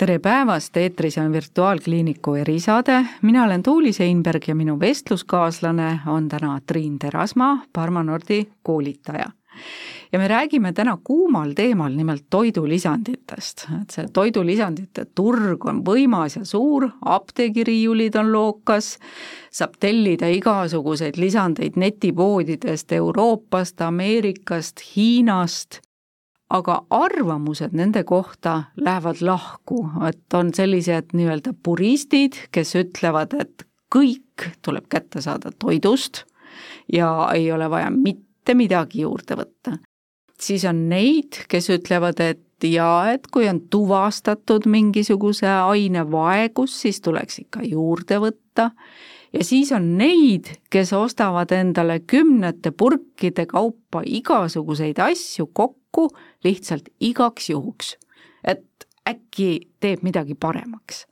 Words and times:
tere 0.00 0.18
päevast, 0.18 0.76
eetris 0.80 1.18
on 1.20 1.32
Virtuaalkliiniku 1.32 2.34
erisaade, 2.40 3.02
mina 3.22 3.44
olen 3.44 3.62
Tuuli 3.62 3.92
Seinberg 3.92 4.46
ja 4.48 4.54
minu 4.54 4.78
vestluskaaslane 4.80 6.00
on 6.06 6.28
täna 6.28 6.60
Triin 6.66 6.98
Terasmaa, 6.98 7.58
Parmanordi 7.72 8.46
koolitaja. 8.62 9.26
ja 10.12 10.18
me 10.18 10.28
räägime 10.28 10.72
täna 10.72 10.98
kuumal 11.04 11.52
teemal, 11.52 11.92
nimelt 11.92 12.24
toidulisanditest, 12.30 13.66
et 13.82 13.90
see 13.90 14.06
toidulisandite 14.12 15.04
turg 15.14 15.66
on 15.68 15.84
võimas 15.84 16.38
ja 16.38 16.44
suur, 16.44 16.88
apteegiriiulid 17.04 18.16
on 18.16 18.32
lookas, 18.32 18.94
saab 19.52 19.76
tellida 19.80 20.32
igasuguseid 20.32 21.20
lisandeid 21.20 21.76
netipoodidest 21.76 22.92
Euroopast, 22.92 23.80
Ameerikast, 23.84 24.80
Hiinast 24.96 25.82
aga 26.50 26.80
arvamused 26.90 27.74
nende 27.76 28.02
kohta 28.04 28.72
lähevad 28.76 29.20
lahku, 29.22 29.84
et 30.08 30.34
on 30.34 30.50
sellised 30.54 31.14
nii-öelda 31.14 31.54
puristid, 31.62 32.38
kes 32.52 32.74
ütlevad, 32.80 33.36
et 33.38 33.66
kõik 33.94 34.50
tuleb 34.64 34.88
kätte 34.90 35.22
saada 35.22 35.52
toidust 35.58 36.24
ja 36.92 37.30
ei 37.34 37.50
ole 37.52 37.70
vaja 37.70 37.90
mitte 37.94 38.54
midagi 38.54 39.04
juurde 39.06 39.38
võtta. 39.38 39.78
siis 40.40 40.64
on 40.64 40.88
neid, 40.88 41.44
kes 41.48 41.68
ütlevad, 41.70 42.20
et 42.20 42.64
jaa, 42.64 43.12
et 43.12 43.26
kui 43.32 43.48
on 43.48 43.60
tuvastatud 43.70 44.66
mingisuguse 44.66 45.48
aine 45.48 46.04
vaegus, 46.10 46.80
siis 46.80 47.00
tuleks 47.00 47.38
ikka 47.44 47.62
juurde 47.62 48.18
võtta 48.20 48.70
ja 49.32 49.44
siis 49.44 49.72
on 49.72 49.94
neid, 49.98 50.50
kes 50.70 50.92
ostavad 50.96 51.52
endale 51.54 52.00
kümnete 52.00 52.70
purkide 52.70 53.46
kaupa 53.46 54.02
igasuguseid 54.06 54.98
asju 55.02 55.50
kokku 55.52 56.08
lihtsalt 56.44 56.90
igaks 57.00 57.50
juhuks, 57.50 57.94
et 58.44 58.88
äkki 59.08 59.70
teeb 59.80 60.02
midagi 60.06 60.34
paremaks. 60.34 61.06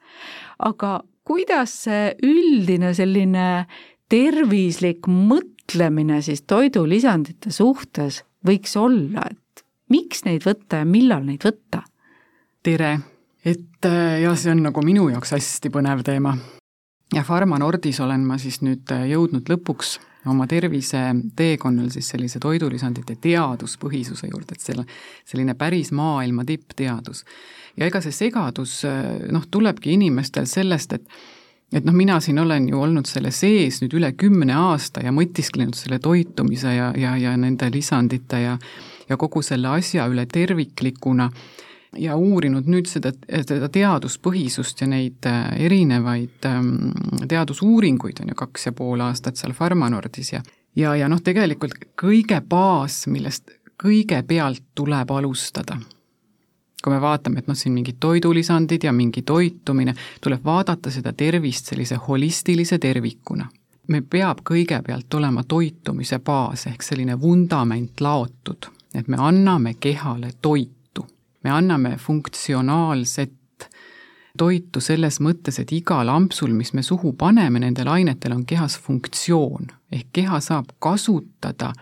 aga 0.59 1.03
kuidas 1.25 1.85
see 1.85 2.15
üldine 2.25 2.95
selline 2.95 3.67
tervislik 4.09 5.07
mõtlemine 5.07 6.23
siis 6.25 6.43
toidulisandite 6.43 7.53
suhtes 7.53 8.23
võiks 8.47 8.77
olla, 8.77 9.29
et 9.31 9.65
miks 9.93 10.25
neid 10.25 10.47
võtta 10.47 10.83
ja 10.83 10.89
millal 10.89 11.27
neid 11.29 11.45
võtta? 11.45 11.85
tere, 12.63 12.99
et 13.45 13.87
äh, 13.87 14.21
jah, 14.25 14.37
see 14.37 14.53
on 14.53 14.65
nagu 14.67 14.83
minu 14.85 15.09
jaoks 15.13 15.37
hästi 15.37 15.71
põnev 15.73 16.03
teema 16.05 16.37
ja 17.15 17.23
Pharma 17.25 17.59
Nordis 17.59 18.01
olen 18.01 18.27
ma 18.27 18.39
siis 18.39 18.61
nüüd 18.65 18.91
äh, 18.93 19.07
jõudnud 19.13 19.49
lõpuks 19.49 19.99
oma 20.29 20.47
tervise 20.51 21.01
teekonnal 21.37 21.89
siis 21.95 22.11
sellise 22.13 22.41
toidulisandite 22.43 23.17
teaduspõhisuse 23.23 24.29
juurde, 24.29 24.57
et 24.57 24.65
selle, 24.65 24.85
selline 25.25 25.55
päris 25.55 25.93
maailma 25.93 26.45
tippteadus. 26.45 27.25
ja 27.77 27.87
ega 27.87 28.01
see 28.05 28.13
segadus 28.13 28.83
äh, 28.85 29.31
noh, 29.33 29.47
tulebki 29.51 29.93
inimestel 29.97 30.47
sellest, 30.47 30.93
et 30.93 31.09
et 31.73 31.85
noh, 31.85 31.93
mina 31.93 32.17
siin 32.21 32.39
olen 32.41 32.69
ju 32.69 32.79
olnud 32.81 33.07
selle 33.07 33.31
sees 33.31 33.83
nüüd 33.83 33.93
üle 33.99 34.13
kümne 34.17 34.55
aasta 34.57 35.03
ja 35.05 35.13
mõtisklenud 35.13 35.77
selle 35.77 35.99
toitumise 36.01 36.73
ja, 36.73 36.93
ja, 36.97 37.17
ja 37.21 37.37
nende 37.37 37.69
lisandite 37.73 38.41
ja 38.41 38.55
ja 39.09 39.17
kogu 39.17 39.43
selle 39.43 39.69
asja 39.69 40.07
üle 40.09 40.27
terviklikuna 40.27 41.31
ja 41.97 42.17
uurinud 42.17 42.69
nüüd 42.69 42.87
seda, 42.91 43.13
seda 43.47 43.69
teaduspõhisust 43.73 44.83
ja 44.83 44.91
neid 44.91 45.27
äh, 45.27 45.49
erinevaid 45.69 46.47
ähm, 46.47 46.75
teadusuuringuid 47.29 48.21
on 48.23 48.33
ju 48.33 48.39
kaks 48.39 48.69
ja 48.69 48.73
pool 48.73 49.01
aastat 49.01 49.41
seal 49.41 49.57
Pharmanordis 49.57 50.33
ja 50.33 50.43
ja, 50.77 50.95
ja 50.97 51.09
noh, 51.09 51.23
tegelikult 51.25 51.77
kõige 51.99 52.41
baas, 52.49 53.07
millest 53.11 53.51
kõigepealt 53.79 54.65
tuleb 54.75 55.11
alustada, 55.11 55.79
kui 56.83 56.93
me 56.93 57.01
vaatame, 57.03 57.43
et 57.43 57.51
noh, 57.51 57.59
siin 57.59 57.75
mingid 57.75 57.99
toidulisandid 58.01 58.85
ja 58.85 58.93
mingi 58.93 59.23
toitumine, 59.27 59.95
tuleb 60.21 60.45
vaadata 60.45 60.91
seda 60.95 61.13
tervist 61.13 61.73
sellise 61.73 61.99
holistilise 62.09 62.79
tervikuna. 62.79 63.49
meil 63.89 64.03
peab 64.05 64.43
kõigepealt 64.45 65.15
olema 65.15 65.43
toitumise 65.49 66.19
baas 66.19 66.67
ehk 66.67 66.83
selline 66.83 67.21
vundament 67.21 68.01
laotud, 68.01 68.67
et 68.95 69.09
me 69.09 69.17
anname 69.17 69.75
kehale 69.81 70.31
toitu 70.43 70.78
me 71.49 71.53
anname 71.57 71.97
funktsionaalset 71.97 73.69
toitu 74.39 74.81
selles 74.85 75.17
mõttes, 75.25 75.57
et 75.59 75.73
igal 75.73 76.11
ampsul, 76.13 76.53
mis 76.53 76.75
me 76.77 76.85
suhu 76.85 77.15
paneme, 77.17 77.63
nendel 77.63 77.89
ainetel 77.89 78.35
on 78.37 78.45
kehas 78.47 78.77
funktsioon, 78.85 79.71
ehk 79.93 80.13
keha 80.13 80.41
saab 80.45 80.75
kasutada 80.79 81.73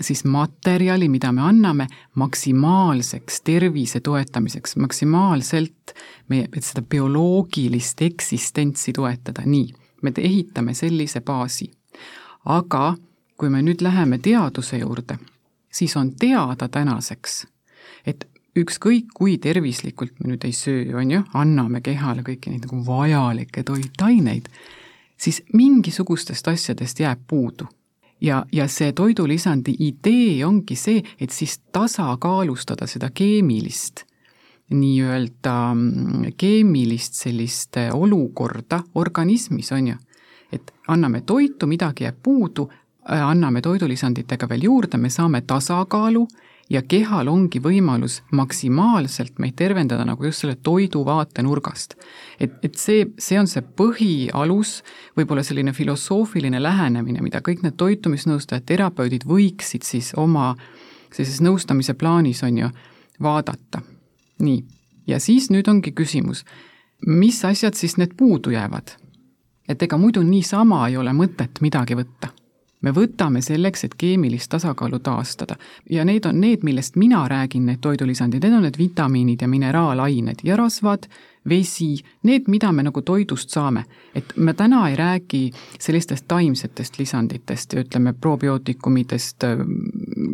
siis 0.00 0.24
materjali, 0.28 1.08
mida 1.08 1.30
me 1.32 1.46
anname, 1.46 1.86
maksimaalseks 2.18 3.40
tervise 3.46 4.02
toetamiseks, 4.04 4.76
maksimaalselt 4.76 5.94
meie, 6.28 6.50
et 6.50 6.66
seda 6.66 6.82
bioloogilist 6.82 8.02
eksistentsi 8.10 8.92
toetada, 8.92 9.46
nii, 9.46 9.70
me 10.02 10.12
ehitame 10.18 10.74
sellise 10.74 11.22
baasi. 11.22 11.70
aga 12.44 12.94
kui 13.38 13.48
me 13.50 13.62
nüüd 13.62 13.82
läheme 13.82 14.18
teaduse 14.22 14.78
juurde, 14.78 15.18
siis 15.72 15.96
on 15.96 16.12
teada 16.14 16.68
tänaseks, 16.68 17.46
et 18.06 18.28
ükskõik 18.56 19.12
kui 19.14 19.36
tervislikult 19.42 20.16
me 20.20 20.32
nüüd 20.32 20.44
ei 20.46 20.54
söö, 20.56 20.96
on 21.00 21.10
ju, 21.10 21.22
anname 21.34 21.82
kehale 21.84 22.24
kõiki 22.26 22.52
neid 22.52 22.66
nagu 22.66 22.82
vajalikke 22.86 23.64
toitaineid, 23.66 24.48
siis 25.16 25.42
mingisugustest 25.52 26.48
asjadest 26.48 27.00
jääb 27.00 27.26
puudu. 27.28 27.68
ja, 28.20 28.44
ja 28.52 28.68
see 28.68 28.92
toidulisandi 28.92 29.76
idee 29.78 30.44
ongi 30.44 30.76
see, 30.76 31.02
et 31.20 31.30
siis 31.30 31.58
tasakaalustada 31.72 32.86
seda 32.86 33.10
keemilist 33.10 34.06
nii-öelda 34.70 35.74
mm, 35.74 36.32
keemilist 36.36 37.14
sellist 37.14 37.76
olukorda 37.92 38.80
organismis, 38.94 39.72
on 39.72 39.88
ju. 39.88 39.94
et 40.52 40.72
anname 40.88 41.20
toitu, 41.20 41.66
midagi 41.66 42.04
jääb 42.04 42.16
puudu, 42.22 42.70
anname 43.04 43.60
toidulisanditega 43.60 44.48
veel 44.48 44.62
juurde, 44.62 44.96
me 44.96 45.10
saame 45.10 45.40
tasakaalu 45.40 46.26
ja 46.70 46.82
kehal 46.82 47.28
ongi 47.30 47.60
võimalus 47.62 48.20
maksimaalselt 48.34 49.38
meid 49.42 49.54
tervendada 49.58 50.04
nagu 50.06 50.24
just 50.26 50.42
selle 50.42 50.56
toidu 50.62 51.04
vaatenurgast. 51.06 51.94
et, 52.40 52.52
et 52.62 52.74
see, 52.74 53.06
see 53.18 53.38
on 53.38 53.46
see 53.46 53.62
põhialus, 53.62 54.80
võib-olla 55.16 55.44
selline 55.46 55.72
filosoofiline 55.72 56.62
lähenemine, 56.62 57.22
mida 57.22 57.40
kõik 57.40 57.62
need 57.62 57.76
toitumisnõustajad, 57.78 58.66
terapeudid 58.66 59.26
võiksid 59.26 59.86
siis 59.86 60.12
oma 60.16 60.54
sellises 61.12 61.40
nõustamise 61.40 61.94
plaanis, 61.94 62.42
on 62.42 62.58
ju, 62.58 62.70
vaadata. 63.22 63.82
nii, 64.42 64.64
ja 65.06 65.20
siis 65.22 65.50
nüüd 65.50 65.68
ongi 65.70 65.94
küsimus, 65.94 66.44
mis 67.06 67.44
asjad 67.44 67.78
siis 67.78 67.96
need 67.96 68.16
puudu 68.16 68.50
jäävad? 68.50 68.96
et 69.68 69.82
ega 69.82 69.98
muidu 69.98 70.22
niisama 70.22 70.84
ei 70.88 70.96
ole 70.96 71.10
mõtet 71.10 71.58
midagi 71.60 71.96
võtta 71.98 72.30
me 72.82 72.92
võtame 72.94 73.40
selleks, 73.42 73.84
et 73.84 73.94
keemilist 73.98 74.50
tasakaalu 74.52 74.98
taastada. 74.98 75.56
ja 75.90 76.04
need 76.04 76.26
on 76.26 76.40
need, 76.40 76.62
millest 76.62 76.96
mina 76.96 77.28
räägin, 77.28 77.66
need 77.66 77.80
toidulisandid, 77.80 78.44
need 78.44 78.52
on 78.52 78.62
need 78.62 78.78
vitamiinid 78.78 79.42
ja 79.42 79.48
mineraalained 79.48 80.44
ja 80.44 80.56
rasvad, 80.56 81.06
vesi, 81.48 81.96
need, 82.22 82.48
mida 82.48 82.72
me 82.72 82.82
nagu 82.82 83.02
toidust 83.02 83.50
saame. 83.50 83.84
et 84.14 84.32
me 84.36 84.54
täna 84.54 84.88
ei 84.88 84.96
räägi 84.96 85.50
sellistest 85.78 86.24
taimsetest 86.28 86.98
lisanditest 86.98 87.72
ja 87.72 87.80
ütleme, 87.80 88.12
probiootikumidest, 88.12 89.44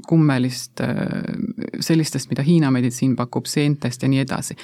kummelist, 0.08 0.80
sellistest, 1.80 2.30
mida 2.30 2.42
Hiina 2.42 2.70
meditsiin 2.70 3.16
pakub, 3.16 3.46
seentest 3.46 4.02
ja 4.02 4.08
nii 4.08 4.18
edasi. 4.18 4.56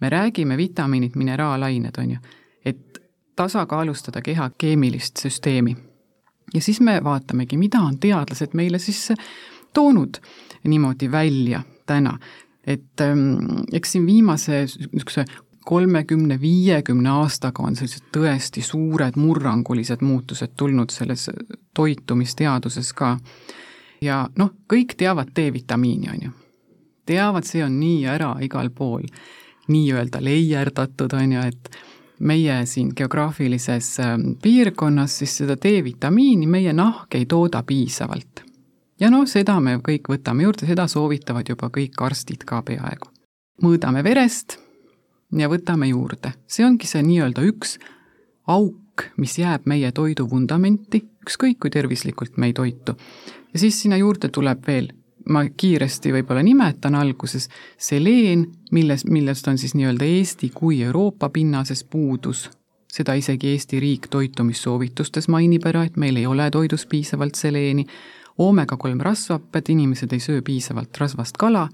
me 0.00 0.10
räägime 0.10 0.56
vitamiinid, 0.56 1.12
mineraalained, 1.14 1.98
on 1.98 2.10
ju, 2.10 2.18
et 2.64 3.02
tasakaalustada 3.36 4.22
keha 4.22 4.50
keemilist 4.58 5.16
süsteemi 5.16 5.76
ja 6.54 6.60
siis 6.60 6.80
me 6.80 7.00
vaatamegi, 7.04 7.56
mida 7.56 7.80
on 7.82 7.98
teadlased 7.98 8.54
meile 8.54 8.78
siis 8.78 9.12
toonud 9.74 10.20
niimoodi 10.68 11.10
välja 11.10 11.62
täna. 11.86 12.18
et 12.66 13.00
ähm, 13.00 13.36
eks 13.72 13.92
siin 13.92 14.06
viimase 14.06 14.64
niisuguse 14.92 15.24
kolmekümne, 15.64 16.40
viiekümne 16.40 17.10
aastaga 17.10 17.62
on 17.62 17.76
sellised 17.76 18.08
tõesti 18.12 18.62
suured 18.64 19.16
murrangulised 19.16 20.00
muutused 20.04 20.52
tulnud 20.56 20.92
selles 20.92 21.30
toitumisteaduses 21.74 22.92
ka. 22.92 23.18
ja 24.00 24.24
noh, 24.36 24.52
kõik 24.72 24.96
teavad 24.96 25.32
D-vitamiini, 25.36 26.10
on 26.12 26.26
ju. 26.28 26.30
teavad, 27.06 27.44
see 27.44 27.64
on 27.64 27.80
nii 27.80 28.04
ära 28.06 28.36
igal 28.40 28.70
pool 28.70 29.04
nii-öelda 29.68 30.20
leierdatud, 30.20 31.12
on 31.12 31.32
ju, 31.32 31.40
et 31.40 31.76
meie 32.20 32.66
siin 32.66 32.92
geograafilises 32.96 34.00
ähm, 34.00 34.20
piirkonnas, 34.42 35.18
siis 35.18 35.36
seda 35.40 35.56
D-vitamiini 35.56 36.46
meie 36.46 36.72
nahk 36.72 37.14
ei 37.14 37.26
tooda 37.26 37.62
piisavalt. 37.66 38.44
ja 39.00 39.10
noh, 39.10 39.26
seda 39.26 39.58
me 39.60 39.78
kõik 39.82 40.08
võtame 40.08 40.46
juurde, 40.46 40.66
seda 40.66 40.86
soovitavad 40.88 41.48
juba 41.48 41.70
kõik 41.74 42.00
arstid 42.06 42.44
ka 42.46 42.62
peaaegu. 42.62 43.10
mõõdame 43.62 44.04
verest 44.04 44.58
ja 45.32 45.48
võtame 45.48 45.90
juurde, 45.90 46.34
see 46.46 46.66
ongi 46.66 46.86
see 46.86 47.02
nii-öelda 47.02 47.42
üks 47.50 47.78
auk, 48.46 49.08
mis 49.16 49.38
jääb 49.38 49.66
meie 49.66 49.90
toidu 49.92 50.28
vundamenti, 50.30 51.02
ükskõik 51.26 51.58
kui 51.58 51.70
tervislikult 51.70 52.36
me 52.36 52.46
ei 52.46 52.52
toitu. 52.52 52.96
ja 53.52 53.58
siis 53.58 53.80
sinna 53.82 53.96
juurde 53.96 54.28
tuleb 54.28 54.66
veel 54.66 54.92
ma 55.28 55.44
kiiresti 55.56 56.12
võib-olla 56.12 56.42
nimetan 56.44 56.94
alguses, 56.94 57.48
seleen, 57.78 58.46
milles, 58.72 59.06
millest 59.06 59.48
on 59.48 59.58
siis 59.58 59.74
nii-öelda 59.74 60.04
Eesti 60.04 60.50
kui 60.54 60.82
Euroopa 60.82 61.28
pinnases 61.28 61.84
puudus, 61.84 62.50
seda 62.92 63.14
isegi 63.18 63.54
Eesti 63.54 63.80
riik 63.80 64.08
toitumissoovitustes 64.10 65.28
mainib 65.28 65.66
ära, 65.66 65.84
et 65.84 65.96
meil 65.96 66.20
ei 66.20 66.26
ole 66.26 66.50
toidus 66.50 66.86
piisavalt 66.86 67.34
seleeni, 67.34 67.86
oomega 68.38 68.76
kolm 68.76 69.00
rasvhapped, 69.00 69.68
inimesed 69.68 70.12
ei 70.12 70.20
söö 70.20 70.42
piisavalt 70.42 70.96
rasvast 70.98 71.38
kala, 71.38 71.68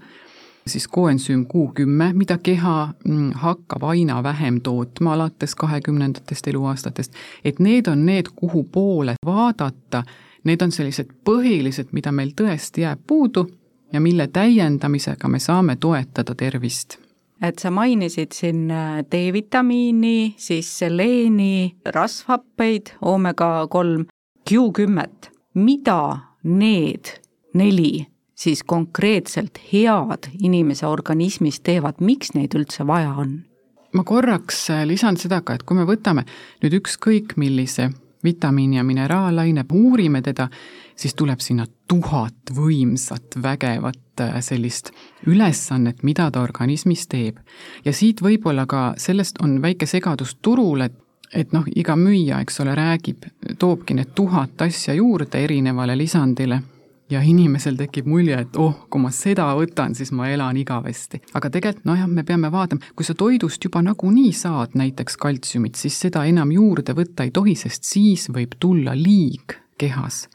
siis 0.67 0.87
koensüüm 0.87 1.45
Q10, 1.49 2.13
mida 2.13 2.37
keha 2.37 2.93
mm, 3.05 3.31
hakkab 3.41 3.83
aina 3.83 4.23
vähem 4.23 4.61
tootma 4.61 5.13
alates 5.13 5.55
kahekümnendatest 5.55 6.47
eluaastatest, 6.47 7.13
et 7.45 7.59
need 7.59 7.87
on 7.87 8.05
need, 8.05 8.29
kuhu 8.35 8.63
poole 8.63 9.15
vaadata, 9.25 10.03
need 10.43 10.61
on 10.61 10.71
sellised 10.71 11.11
põhilised, 11.25 11.91
mida 11.91 12.11
meil 12.11 12.33
tõesti 12.37 12.85
jääb 12.85 13.03
puudu 13.07 13.45
ja 13.93 14.01
mille 14.01 14.27
täiendamisega 14.27 15.29
me 15.29 15.39
saame 15.39 15.75
toetada 15.75 16.35
tervist. 16.35 16.97
Et 17.41 17.59
sa 17.59 17.71
mainisid 17.73 18.35
siin 18.37 18.69
äh, 18.71 19.01
D-vitamiini, 19.01 20.35
siis 20.37 20.69
seleeni, 20.79 21.75
rasvhappeid, 21.85 22.95
oomega 23.01 23.67
kolm, 23.69 24.05
Q10-t, 24.49 25.31
mida 25.53 26.01
need 26.43 27.17
neli 27.53 28.05
siis 28.41 28.63
konkreetselt 28.63 29.59
head 29.73 30.29
inimese 30.41 30.87
organismis 30.87 31.59
teevad, 31.61 32.01
miks 32.01 32.33
neid 32.37 32.57
üldse 32.57 32.87
vaja 32.87 33.13
on? 33.23 33.39
ma 33.91 34.05
korraks 34.07 34.69
äh, 34.71 34.85
lisan 34.87 35.17
seda 35.19 35.41
ka, 35.43 35.57
et 35.57 35.65
kui 35.67 35.75
me 35.75 35.83
võtame 35.83 36.23
nüüd 36.63 36.77
ükskõik 36.79 37.35
millise 37.41 37.89
vitamiini 38.23 38.77
ja 38.77 38.83
mineraalaine, 38.83 39.65
uurime 39.73 40.21
teda, 40.21 40.47
siis 40.95 41.15
tuleb 41.15 41.39
sinna 41.39 41.65
tuhat 41.87 42.53
võimsat, 42.55 43.37
vägevat 43.43 44.21
äh, 44.21 44.39
sellist 44.39 44.91
ülesannet, 45.27 46.03
mida 46.03 46.29
ta 46.31 46.41
organismis 46.41 47.07
teeb. 47.07 47.39
ja 47.85 47.93
siit 47.93 48.21
võib-olla 48.21 48.65
ka, 48.65 48.93
sellest 48.97 49.41
on 49.43 49.61
väike 49.61 49.85
segadus 49.85 50.35
turul, 50.41 50.81
et 50.81 50.97
et 51.31 51.53
noh, 51.55 51.63
iga 51.75 51.95
müüja, 51.95 52.41
eks 52.43 52.59
ole, 52.59 52.73
räägib, 52.75 53.23
toobki 53.59 53.95
need 53.95 54.09
tuhat 54.15 54.61
asja 54.61 54.93
juurde 54.93 55.39
erinevale 55.39 55.95
lisandile 55.95 56.57
ja 57.11 57.21
inimesel 57.25 57.75
tekib 57.79 58.07
mulje, 58.09 58.37
et 58.45 58.57
oh, 58.59 58.85
kui 58.91 59.03
ma 59.03 59.11
seda 59.15 59.49
võtan, 59.57 59.95
siis 59.97 60.13
ma 60.15 60.29
elan 60.31 60.57
igavesti. 60.61 61.21
aga 61.33 61.51
tegelikult 61.51 61.85
nojah, 61.89 62.07
me 62.07 62.23
peame 62.27 62.51
vaatama, 62.51 62.93
kui 62.95 63.07
sa 63.07 63.15
toidust 63.17 63.63
juba 63.63 63.83
nagunii 63.85 64.31
saad 64.35 64.77
näiteks 64.79 65.19
kaltsiumit, 65.19 65.75
siis 65.75 65.99
seda 65.99 66.23
enam 66.29 66.51
juurde 66.55 66.95
võtta 66.97 67.27
ei 67.27 67.35
tohi, 67.35 67.55
sest 67.59 67.87
siis 67.87 68.29
võib 68.31 68.55
tulla 68.59 68.95
liig 68.97 69.57
kehas 69.81 70.25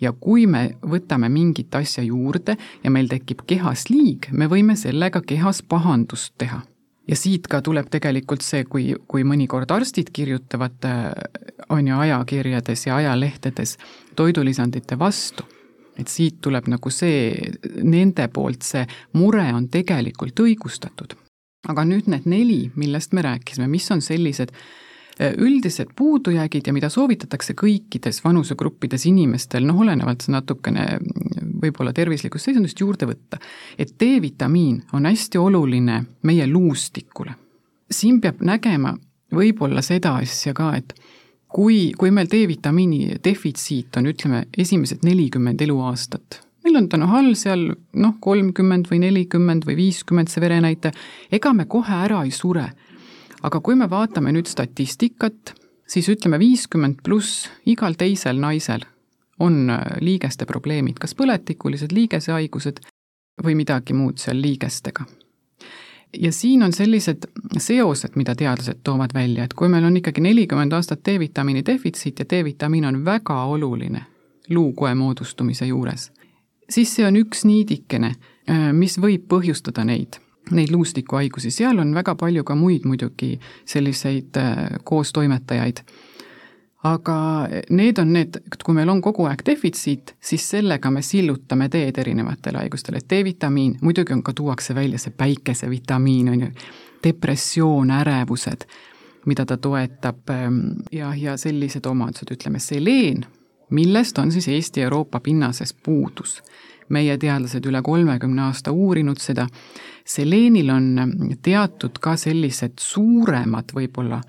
ja 0.00 0.12
kui 0.12 0.46
me 0.50 0.68
võtame 0.82 1.30
mingit 1.32 1.74
asja 1.74 2.04
juurde 2.04 2.56
ja 2.82 2.92
meil 2.92 3.08
tekib 3.08 3.46
kehas 3.48 3.88
liig, 3.90 4.28
me 4.32 4.48
võime 4.50 4.76
sellega 4.76 5.22
kehas 5.22 5.62
pahandust 5.62 6.34
teha. 6.38 6.62
ja 7.06 7.16
siit 7.16 7.46
ka 7.46 7.60
tuleb 7.62 7.86
tegelikult 7.90 8.42
see, 8.42 8.64
kui, 8.64 8.94
kui 9.06 9.22
mõnikord 9.22 9.70
arstid 9.70 10.10
kirjutavad, 10.10 10.78
äh, 10.84 11.12
on 11.70 11.86
ju, 11.86 11.98
ajakirjades 12.02 12.86
ja 12.86 12.96
ajalehtedes 12.96 13.76
toidulisandite 14.18 14.98
vastu 14.98 15.46
et 15.98 16.08
siit 16.12 16.40
tuleb 16.44 16.68
nagu 16.70 16.90
see, 16.92 17.34
nende 17.82 18.28
poolt 18.32 18.66
see 18.66 18.84
mure 19.16 19.46
on 19.54 19.68
tegelikult 19.72 20.44
õigustatud. 20.46 21.16
aga 21.66 21.82
nüüd 21.82 22.06
need 22.06 22.26
neli, 22.30 22.60
millest 22.78 23.14
me 23.16 23.24
rääkisime, 23.26 23.66
mis 23.66 23.90
on 23.90 24.02
sellised 24.04 24.52
äh, 24.52 25.32
üldised 25.42 25.90
puudujäägid 25.98 26.68
ja 26.68 26.74
mida 26.76 26.90
soovitatakse 26.92 27.56
kõikides 27.58 28.20
vanusegruppides 28.24 29.08
inimestel, 29.10 29.66
noh, 29.66 29.80
olenevalt 29.82 30.28
natukene 30.30 30.86
võib-olla 31.62 31.92
tervislikust 31.96 32.50
seisundist 32.50 32.80
juurde 32.80 33.08
võtta. 33.10 33.40
et 33.78 33.96
D-vitamiin 34.00 34.84
on 34.92 35.06
hästi 35.06 35.38
oluline 35.38 36.04
meie 36.22 36.46
luustikule. 36.46 37.34
siin 37.90 38.20
peab 38.20 38.40
nägema 38.40 38.96
võib-olla 39.34 39.82
seda 39.82 40.16
asja 40.22 40.54
ka, 40.54 40.74
et 40.76 40.94
kui, 41.56 41.92
kui 41.96 42.12
meil 42.12 42.28
D-vitamiini 42.28 43.16
defitsiit 43.24 43.96
on, 43.96 44.10
ütleme, 44.12 44.44
esimesed 44.58 45.06
nelikümmend 45.06 45.62
eluaastat, 45.64 46.40
meil 46.66 46.80
on 46.82 46.88
ta 46.92 47.00
noh, 47.00 47.14
all 47.16 47.32
seal 47.38 47.70
noh, 47.72 48.16
kolmkümmend 48.20 48.90
või 48.90 49.00
nelikümmend 49.06 49.64
või 49.68 49.78
viiskümmend 49.78 50.32
see 50.32 50.44
verenäitaja, 50.44 50.96
ega 51.32 51.54
me 51.56 51.68
kohe 51.70 52.02
ära 52.04 52.24
ei 52.26 52.34
sure. 52.34 52.68
aga 53.46 53.60
kui 53.60 53.76
me 53.78 53.86
vaatame 53.90 54.32
nüüd 54.32 54.48
statistikat, 54.50 55.54
siis 55.86 56.08
ütleme, 56.10 56.38
viiskümmend 56.38 57.02
pluss 57.04 57.46
igal 57.64 57.94
teisel 57.94 58.40
naisel 58.42 58.82
on 59.38 59.70
äh, 59.70 59.84
liigeste 60.00 60.46
probleemid, 60.48 60.98
kas 60.98 61.14
põletikulised 61.14 61.92
liigesehaigused 61.92 62.80
või 63.44 63.54
midagi 63.54 63.94
muud 63.94 64.18
seal 64.18 64.40
liigestega 64.40 65.06
ja 66.18 66.32
siin 66.32 66.62
on 66.62 66.72
sellised 66.72 67.26
seosed, 67.58 68.16
mida 68.16 68.34
teadlased 68.34 68.80
toovad 68.84 69.14
välja, 69.14 69.44
et 69.44 69.54
kui 69.54 69.68
meil 69.68 69.84
on 69.84 69.96
ikkagi 69.96 70.20
nelikümmend 70.20 70.72
aastat 70.72 71.00
D-vitamiini 71.06 71.64
defitsiit 71.66 72.18
ja 72.18 72.24
D-vitamiin 72.30 72.84
on 72.84 73.04
väga 73.04 73.42
oluline 73.44 74.04
luukoe 74.48 74.94
moodustumise 74.94 75.66
juures, 75.66 76.12
siis 76.70 76.94
see 76.94 77.06
on 77.06 77.16
üks 77.16 77.44
niidikene, 77.44 78.14
äh, 78.50 78.68
mis 78.72 78.98
võib 79.02 79.26
põhjustada 79.28 79.84
neid, 79.84 80.20
neid 80.50 80.70
luustikuhaigusi, 80.70 81.50
seal 81.50 81.78
on 81.82 81.94
väga 81.94 82.14
palju 82.14 82.44
ka 82.44 82.54
muid 82.54 82.86
muidugi 82.86 83.36
selliseid 83.64 84.38
äh, 84.40 84.66
koostoimetajaid 84.84 85.82
aga 86.86 87.48
need 87.70 87.98
on 87.98 88.12
need, 88.12 88.40
kui 88.64 88.74
meil 88.76 88.90
on 88.92 89.00
kogu 89.02 89.26
aeg 89.30 89.42
defitsiit, 89.46 90.14
siis 90.20 90.44
sellega 90.50 90.90
me 90.92 91.02
sillutame 91.02 91.68
teed 91.72 91.98
erinevatele 91.98 92.62
haigustele, 92.62 93.00
et 93.00 93.08
D-vitamiin, 93.10 93.78
muidugi 93.82 94.14
on 94.14 94.22
ka, 94.26 94.34
tuuakse 94.36 94.74
välja 94.74 95.00
see 95.02 95.14
päikesevitamiin, 95.16 96.28
on 96.34 96.44
ju, 96.46 96.50
depressioon, 97.04 97.90
ärevused, 98.00 98.66
mida 99.26 99.46
ta 99.46 99.56
toetab 99.56 100.30
ähm, 100.30 100.60
ja, 100.92 101.12
ja 101.14 101.36
sellised 101.40 101.86
omadused, 101.86 102.30
ütleme, 102.36 102.62
seleen, 102.62 103.24
millest 103.70 104.18
on 104.22 104.32
siis 104.32 104.48
Eesti-Euroopa 104.48 105.20
pinnases 105.20 105.74
puudus. 105.74 106.42
meie 106.88 107.16
teadlased 107.18 107.64
üle 107.66 107.80
kolmekümne 107.82 108.42
aasta 108.44 108.70
uurinud 108.70 109.18
seda, 109.18 109.48
seleenil 110.06 110.68
on 110.70 110.84
teatud 111.42 111.98
ka 111.98 112.12
sellised 112.16 112.78
suuremad 112.78 113.74
võib-olla 113.74 114.20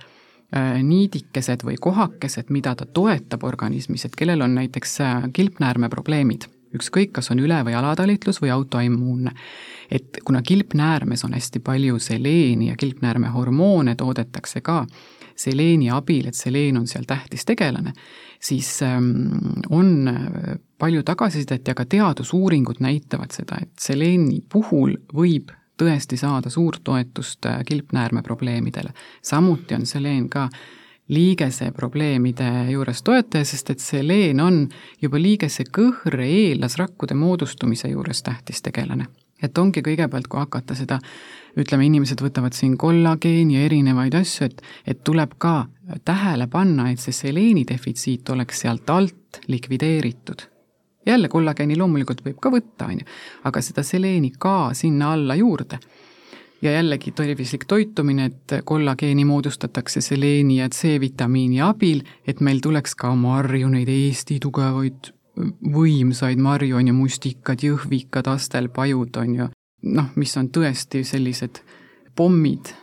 niidikesed 0.55 1.65
või 1.67 1.75
kohakesed, 1.81 2.51
mida 2.55 2.75
ta 2.75 2.85
toetab 2.85 3.43
organismis, 3.43 4.05
et 4.05 4.15
kellel 4.15 4.41
on 4.41 4.55
näiteks 4.55 5.01
äh, 5.03 5.25
kilpnäärme 5.33 5.89
probleemid, 5.89 6.47
ükskõik, 6.75 7.11
kas 7.17 7.31
on 7.31 7.41
üle- 7.43 7.63
või 7.67 7.75
alatalitlus 7.75 8.39
või 8.41 8.53
autoimmuunne. 8.55 9.31
et 9.91 10.19
kuna 10.25 10.41
kilpnäärmes 10.41 11.23
on 11.23 11.33
hästi 11.33 11.59
palju 11.59 11.99
seleeni 11.99 12.67
ja 12.67 12.75
kilpnäärme 12.75 13.27
hormoone 13.27 13.95
toodetakse 13.95 14.61
ka 14.61 14.85
seleeni 15.35 15.89
abil, 15.89 16.27
et 16.27 16.35
seleen 16.35 16.77
on 16.77 16.87
seal 16.87 17.03
tähtis 17.07 17.45
tegelane, 17.45 17.93
siis 18.39 18.81
ähm, 18.81 19.11
on 19.69 20.07
äh, 20.07 20.57
palju 20.77 21.03
tagasisidet 21.03 21.67
ja 21.67 21.75
ka 21.75 21.85
teadusuuringud 21.85 22.79
näitavad 22.79 23.31
seda, 23.31 23.59
et 23.61 23.71
seleeni 23.79 24.41
puhul 24.49 24.97
võib 25.13 25.51
tõesti 25.77 26.17
saada 26.17 26.49
suurt 26.49 26.83
toetust 26.83 27.45
äh, 27.45 27.61
kilpnäärme 27.65 28.21
probleemidele. 28.23 28.93
samuti 29.21 29.75
on 29.75 29.85
seleen 29.85 30.29
ka 30.29 30.49
liigese 31.07 31.71
probleemide 31.71 32.71
juures 32.71 33.03
toetaja, 33.03 33.45
sest 33.45 33.69
et 33.69 33.79
seleen 33.79 34.41
on 34.43 34.65
juba 35.01 35.21
liigese 35.21 35.63
kõhre 35.77 36.27
eellasrakkude 36.27 37.15
moodustumise 37.15 37.87
juures 37.87 38.23
tähtis 38.23 38.61
tegelane. 38.61 39.07
et 39.41 39.57
ongi 39.57 39.81
kõigepealt, 39.85 40.27
kui 40.27 40.39
hakata 40.39 40.75
seda, 40.75 40.99
ütleme, 41.57 41.85
inimesed 41.85 42.21
võtavad 42.21 42.53
siin 42.57 42.77
kollageeni 42.77 43.53
ja 43.53 43.65
erinevaid 43.65 44.15
asju, 44.17 44.45
et, 44.45 44.61
et 44.87 45.03
tuleb 45.03 45.37
ka 45.37 45.67
tähele 46.05 46.47
panna, 46.47 46.89
et 46.91 46.99
see 46.99 47.13
seleeni 47.13 47.63
defitsiit 47.69 48.29
oleks 48.29 48.65
sealt 48.65 48.89
alt 48.89 49.41
likvideeritud 49.47 50.56
jälle 51.07 51.29
kollageeni 51.29 51.77
loomulikult 51.77 52.23
võib 52.25 52.39
ka 52.41 52.51
võtta, 52.53 52.89
on 52.91 53.01
ju, 53.01 53.07
aga 53.47 53.63
seda 53.63 53.83
seleeni 53.83 54.33
ka 54.39 54.73
sinna 54.77 55.13
alla 55.13 55.35
juurde. 55.35 55.79
ja 56.61 56.71
jällegi 56.71 57.11
tervislik 57.11 57.65
toitumine, 57.69 58.25
et 58.25 58.53
kollageeni 58.65 59.25
moodustatakse 59.25 60.01
seleeni 60.01 60.57
ja 60.57 60.69
C-vitamiini 60.69 61.61
abil, 61.61 62.01
et 62.27 62.41
meil 62.41 62.59
tuleks 62.59 62.95
ka 62.95 63.13
marju, 63.15 63.69
neid 63.69 63.89
Eesti 63.89 64.39
tugevaid 64.39 65.11
võimsaid 65.73 66.41
marju, 66.41 66.79
on 66.79 66.87
ju, 66.87 66.95
mustikad, 66.97 67.61
jõhvikad, 67.61 68.27
astelpajud, 68.27 69.21
on 69.21 69.35
ju, 69.35 69.47
noh, 69.93 70.09
mis 70.15 70.33
on 70.37 70.49
tõesti 70.49 71.03
sellised 71.05 71.61
pommid, 72.15 72.73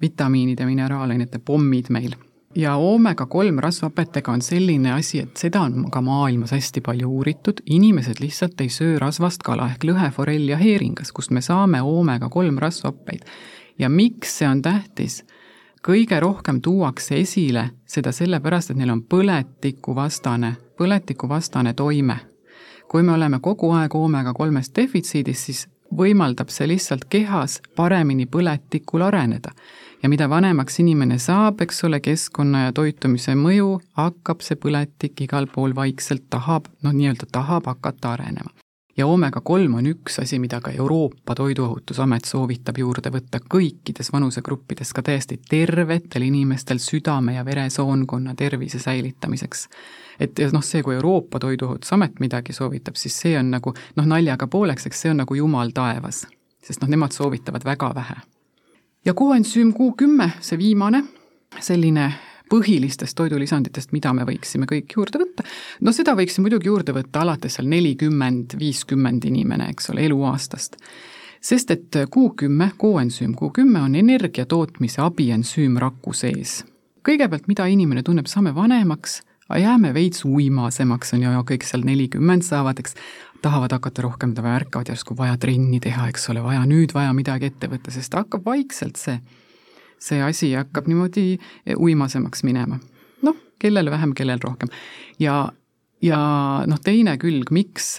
vitamiinide, 0.00 0.66
mineraalainete 0.68 1.40
pommid 1.40 1.88
meil 1.88 2.18
ja 2.56 2.76
oomega 2.76 3.26
kolm 3.26 3.58
rasvhapetega 3.58 4.32
on 4.32 4.42
selline 4.42 4.92
asi, 4.92 5.20
et 5.20 5.36
seda 5.36 5.60
on 5.60 5.90
ka 5.90 6.00
maailmas 6.00 6.54
hästi 6.56 6.80
palju 6.80 7.10
uuritud, 7.18 7.60
inimesed 7.66 8.20
lihtsalt 8.20 8.60
ei 8.60 8.68
söö 8.72 8.98
rasvast 8.98 9.44
kala 9.44 9.68
ehk 9.74 9.84
lõhe, 9.84 10.10
forell 10.12 10.48
ja 10.48 10.56
heeringas, 10.56 11.12
kust 11.12 11.30
me 11.30 11.44
saame 11.44 11.82
oomega 11.82 12.28
kolm 12.28 12.58
rasvhappeid. 12.58 13.26
ja 13.78 13.88
miks 13.88 14.38
see 14.38 14.48
on 14.48 14.62
tähtis? 14.62 15.24
kõige 15.86 16.20
rohkem 16.20 16.60
tuuakse 16.60 17.20
esile 17.20 17.70
seda 17.86 18.12
sellepärast, 18.12 18.70
et 18.70 18.76
neil 18.76 18.90
on 18.90 19.02
põletikuvastane, 19.02 20.56
põletikuvastane 20.78 21.74
toime. 21.74 22.16
kui 22.88 23.02
me 23.02 23.12
oleme 23.12 23.38
kogu 23.40 23.70
aeg 23.72 23.94
oomega 23.94 24.32
kolmest 24.34 24.76
defitsiidis, 24.76 25.44
siis 25.44 25.68
võimaldab 25.94 26.48
see 26.50 26.68
lihtsalt 26.68 27.04
kehas 27.10 27.60
paremini 27.76 28.26
põletikul 28.26 29.02
areneda. 29.02 29.50
Ja 30.02 30.08
mida 30.08 30.28
vanemaks 30.28 30.80
inimene 30.80 31.18
saab, 31.18 31.60
eks 31.60 31.84
ole, 31.88 32.00
keskkonna 32.00 32.66
ja 32.66 32.76
toitumise 32.76 33.34
mõju, 33.38 33.80
hakkab 33.98 34.44
see 34.44 34.58
põletik 34.60 35.24
igal 35.24 35.48
pool 35.52 35.74
vaikselt 35.74 36.28
tahab, 36.30 36.70
noh, 36.82 36.94
nii-öelda 36.94 37.28
tahab 37.32 37.66
hakata 37.72 38.16
arenema 38.16 38.52
ja 38.96 39.06
oomega 39.06 39.40
kolm 39.40 39.74
on 39.74 39.86
üks 39.90 40.20
asi, 40.22 40.38
mida 40.38 40.60
ka 40.60 40.70
Euroopa 40.70 41.34
Toiduohutusamet 41.34 42.24
soovitab 42.24 42.78
juurde 42.80 43.10
võtta 43.12 43.40
kõikides 43.54 44.10
vanusegruppides, 44.12 44.92
ka 44.96 45.02
täiesti 45.02 45.38
tervetel 45.48 46.24
inimestel 46.26 46.80
südame- 46.82 47.36
ja 47.36 47.44
veresoonkonna 47.44 48.34
tervise 48.34 48.78
säilitamiseks. 48.78 49.68
et 50.20 50.38
noh, 50.52 50.62
see, 50.64 50.82
kui 50.82 50.94
Euroopa 50.94 51.38
Toiduohutusamet 51.38 52.20
midagi 52.20 52.52
soovitab, 52.52 52.94
siis 52.96 53.20
see 53.20 53.38
on 53.38 53.50
nagu 53.50 53.74
noh, 53.96 54.06
naljaga 54.06 54.46
pooleks, 54.46 54.86
eks 54.86 55.00
see 55.00 55.10
on 55.10 55.16
nagu 55.16 55.34
jumal 55.34 55.70
taevas, 55.74 56.26
sest 56.64 56.80
noh, 56.80 56.88
nemad 56.88 57.12
soovitavad 57.12 57.64
väga 57.64 57.94
vähe. 57.94 58.35
Ja 59.06 59.14
koensüüm 59.14 59.72
Q 59.74 59.92
kümme, 59.96 60.30
see 60.40 60.58
viimane, 60.58 61.04
selline 61.60 62.10
põhilistest 62.50 63.16
toidulisanditest, 63.18 63.92
mida 63.94 64.12
me 64.14 64.26
võiksime 64.26 64.68
kõik 64.70 64.94
juurde 64.96 65.20
võtta. 65.22 65.44
no 65.80 65.92
seda 65.94 66.14
võiks 66.18 66.38
muidugi 66.42 66.70
juurde 66.70 66.94
võtta 66.94 67.22
alates 67.22 67.58
seal 67.58 67.68
nelikümmend, 67.70 68.58
viiskümmend 68.58 69.24
inimene, 69.26 69.70
eks 69.74 69.90
ole, 69.90 70.06
eluaastast. 70.06 70.76
sest 71.40 71.70
et 71.70 71.96
Q10, 72.10 72.74
koensüüm 72.76 73.34
Q10 73.34 73.78
on 73.82 73.94
energia 73.94 74.46
tootmise 74.46 75.02
abiensüüm 75.02 75.78
raku 75.78 76.12
sees. 76.12 76.64
kõigepealt, 77.06 77.46
mida 77.46 77.66
inimene 77.66 78.02
tunneb, 78.02 78.26
saame 78.26 78.54
vanemaks, 78.54 79.22
jääme 79.54 79.94
veits 79.94 80.24
uimasemaks, 80.24 81.14
on 81.14 81.22
ju, 81.22 81.42
kõik 81.46 81.62
seal 81.62 81.86
nelikümmend 81.86 82.42
saavad, 82.42 82.78
eks, 82.78 82.94
tahavad 83.46 83.72
hakata 83.78 84.02
rohkem, 84.02 84.34
ärkavad 84.36 84.90
järsku 84.90 85.16
vaja 85.16 85.38
trenni 85.38 85.80
teha, 85.80 86.10
eks 86.10 86.30
ole, 86.34 86.42
vaja 86.42 86.66
nüüd 86.66 86.94
vaja 86.94 87.14
midagi 87.16 87.52
ette 87.52 87.70
võtta, 87.70 87.94
sest 87.94 88.14
hakkab 88.18 88.44
vaikselt 88.46 88.98
see 89.00 89.20
see 89.98 90.22
asi 90.22 90.52
hakkab 90.54 90.88
niimoodi 90.90 91.36
uimasemaks 91.76 92.44
minema. 92.44 92.78
noh, 93.22 93.36
kellel 93.58 93.90
vähem, 93.90 94.12
kellel 94.14 94.40
rohkem. 94.42 94.68
ja, 95.18 95.52
ja 96.02 96.18
noh, 96.66 96.80
teine 96.84 97.16
külg, 97.18 97.50
miks 97.50 97.96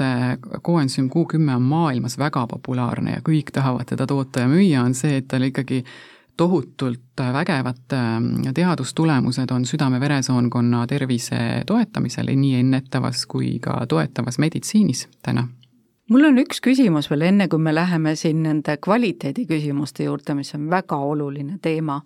koensüüm 0.62 1.10
Q10 1.14 1.56
on 1.56 1.66
maailmas 1.72 2.18
väga 2.18 2.48
populaarne 2.48 3.18
ja 3.18 3.26
kõik 3.26 3.52
tahavad 3.54 3.90
teda 3.90 4.08
toota 4.08 4.46
ja 4.46 4.52
müüa, 4.52 4.84
on 4.84 4.96
see, 4.98 5.18
et 5.22 5.28
tal 5.28 5.48
ikkagi 5.50 5.84
tohutult 6.38 7.22
vägevad 7.34 7.94
äh, 7.94 8.54
teadustulemused 8.54 9.52
on 9.52 9.66
südame-veresoonkonna 9.66 10.86
tervise 10.88 11.64
toetamisel 11.66 12.30
nii 12.36 12.60
ennetavas 12.60 13.26
kui 13.26 13.58
ka 13.60 13.86
toetavas 13.90 14.38
meditsiinis 14.40 15.08
täna 15.26 15.48
mul 16.10 16.30
on 16.30 16.40
üks 16.42 16.62
küsimus 16.64 17.10
veel, 17.12 17.28
enne 17.32 17.48
kui 17.52 17.60
me 17.62 17.74
läheme 17.76 18.16
siin 18.16 18.44
nende 18.46 18.78
kvaliteediküsimuste 18.84 20.08
juurde, 20.08 20.38
mis 20.38 20.54
on 20.56 20.70
väga 20.72 20.98
oluline 20.98 21.60
teema. 21.62 22.02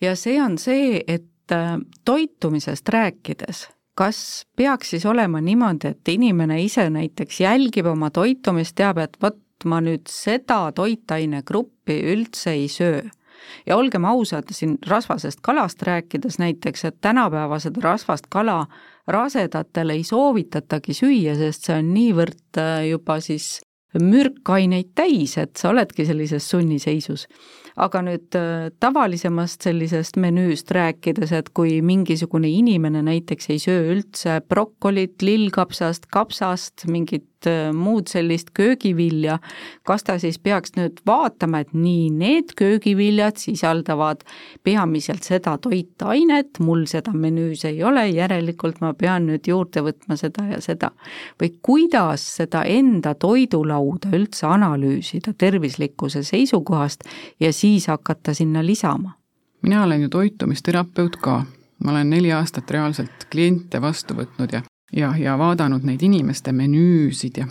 ja 0.00 0.16
see 0.16 0.40
on 0.42 0.58
see, 0.58 1.00
et 1.06 1.52
äh, 1.52 1.78
toitumisest 2.04 2.88
rääkides, 2.88 3.68
kas 3.94 4.46
peaks 4.56 4.90
siis 4.94 5.06
olema 5.06 5.40
niimoodi, 5.40 5.94
et 5.94 6.08
inimene 6.08 6.62
ise 6.62 6.88
näiteks 6.90 7.40
jälgib 7.40 7.86
oma 7.86 8.10
toitumist, 8.10 8.74
teab, 8.80 8.98
et 8.98 9.18
vot 9.22 9.40
ma 9.64 9.80
nüüd 9.80 10.08
seda 10.10 10.72
toitainegruppi 10.74 12.00
üldse 12.12 12.56
ei 12.56 12.66
söö 12.68 13.04
ja 13.66 13.76
olgem 13.76 14.04
ausad, 14.04 14.50
siin 14.50 14.78
rasvasest 14.86 15.40
kalast 15.42 15.82
rääkides 15.82 16.38
näiteks, 16.38 16.84
et 16.84 17.00
tänapäeva 17.00 17.58
seda 17.58 17.80
rasvast 17.82 18.26
kala 18.30 18.66
rasedatel 19.06 19.90
ei 19.90 20.04
soovitatagi 20.04 20.96
süüa, 20.96 21.36
sest 21.38 21.68
see 21.68 21.78
on 21.78 21.92
niivõrd 21.94 22.60
äh, 22.60 22.88
juba 22.88 23.20
siis 23.24 23.58
mürkaineid 24.00 24.94
täis, 24.94 25.36
et 25.38 25.56
sa 25.56 25.70
oledki 25.70 26.06
sellises 26.06 26.48
sunniseisus. 26.50 27.28
Aga 27.76 28.02
nüüd 28.06 28.36
äh, 28.38 28.70
tavalisemast 28.80 29.66
sellisest 29.66 30.18
menüüst 30.20 30.70
rääkides, 30.74 31.32
et 31.34 31.50
kui 31.56 31.80
mingisugune 31.82 32.50
inimene 32.50 33.02
näiteks 33.06 33.50
ei 33.50 33.62
söö 33.62 33.92
üldse 33.96 34.40
brokolit, 34.48 35.22
lillkapsast, 35.22 36.06
kapsast, 36.14 36.86
mingit 36.86 37.26
Äh, 37.46 37.72
muud 37.76 38.08
sellist 38.08 38.52
köögivilja, 38.56 39.38
kas 39.84 40.04
ta 40.06 40.16
siis 40.20 40.38
peaks 40.40 40.74
nüüd 40.78 41.00
vaatama, 41.06 41.60
et 41.64 41.72
nii, 41.76 42.08
need 42.14 42.54
köögiviljad 42.56 43.36
sisaldavad 43.40 44.22
peamiselt 44.64 45.26
seda 45.26 45.56
toitainet, 45.60 46.60
mul 46.64 46.86
seda 46.90 47.12
menüüs 47.12 47.66
ei 47.68 47.82
ole, 47.84 48.06
järelikult 48.14 48.80
ma 48.84 48.94
pean 48.96 49.28
nüüd 49.28 49.48
juurde 49.50 49.82
võtma 49.84 50.16
seda 50.20 50.46
ja 50.54 50.60
seda. 50.64 50.92
või 51.40 51.50
kuidas 51.62 52.24
seda 52.38 52.64
enda 52.64 53.14
toidulauda 53.14 54.12
üldse 54.16 54.46
analüüsida 54.46 55.34
tervislikkuse 55.38 56.22
seisukohast 56.24 57.04
ja 57.40 57.52
siis 57.52 57.63
hakata 57.88 58.34
sinna 58.34 58.66
lisama? 58.66 59.12
mina 59.62 59.82
olen 59.82 60.02
ju 60.02 60.08
toitumisterapeut 60.08 61.16
ka, 61.16 61.44
ma 61.84 61.90
olen 61.90 62.10
neli 62.10 62.32
aastat 62.32 62.70
reaalselt 62.70 63.26
kliente 63.32 63.80
vastu 63.80 64.14
võtnud 64.14 64.52
ja 64.52 64.62
ja, 64.96 65.14
ja 65.18 65.38
vaadanud 65.38 65.84
neid 65.84 66.02
inimeste 66.02 66.52
menüüsid 66.52 67.40
ja 67.40 67.46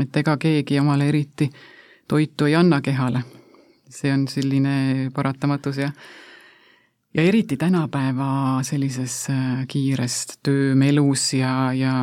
et 0.00 0.16
ega 0.16 0.36
keegi 0.36 0.78
omale 0.80 1.08
eriti 1.08 1.50
toitu 2.08 2.44
ei 2.44 2.54
anna 2.54 2.80
kehale. 2.80 3.22
see 3.90 4.12
on 4.12 4.28
selline 4.28 5.10
paratamatus 5.14 5.76
ja 5.76 5.90
ja 7.14 7.22
eriti 7.22 7.56
tänapäeva 7.56 8.60
sellises 8.62 9.26
äh, 9.30 9.64
kiires 9.68 10.38
töömelus 10.46 11.32
ja, 11.34 11.72
ja 11.74 11.94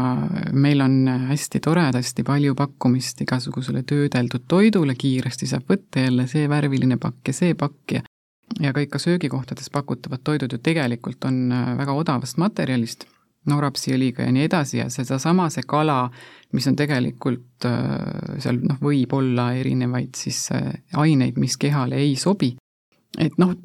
meil 0.52 0.82
on 0.82 1.08
hästi 1.30 1.60
toredasti 1.64 2.24
palju 2.28 2.56
pakkumist 2.56 3.22
igasugusele 3.24 3.84
töödeldud 3.88 4.48
toidule, 4.48 4.96
kiiresti 4.96 5.48
saab 5.48 5.72
võtta 5.72 6.08
jälle 6.08 6.28
see 6.28 6.50
värviline 6.50 7.00
pakk 7.00 7.32
ja 7.32 7.40
see 7.40 7.56
pakk 7.56 7.98
ja 8.00 8.04
ja 8.64 8.72
kõik 8.76 8.94
ka 8.94 9.00
söögikohtades 9.00 9.70
pakutavad 9.70 10.24
toidud 10.24 10.54
ju 10.54 10.60
tegelikult 10.64 11.26
on 11.28 11.52
äh, 11.52 11.72
väga 11.78 11.96
odavast 11.96 12.38
materjalist 12.42 13.08
no 13.48 13.62
rapsiõliga 13.64 14.26
ja 14.28 14.34
nii 14.34 14.46
edasi 14.48 14.82
ja 14.82 14.90
sedasama, 14.92 15.48
see 15.54 15.64
kala, 15.68 16.08
mis 16.56 16.68
on 16.68 16.76
tegelikult 16.80 17.68
äh, 17.68 18.38
seal 18.44 18.60
noh, 18.64 18.80
võib 18.84 19.14
olla 19.16 19.52
erinevaid 19.56 20.20
siis 20.20 20.48
äh, 20.56 20.74
aineid, 21.00 21.40
mis 21.40 21.58
kehale 21.60 22.00
ei 22.02 22.16
sobi. 22.20 22.56
et 23.18 23.38
noh, 23.42 23.56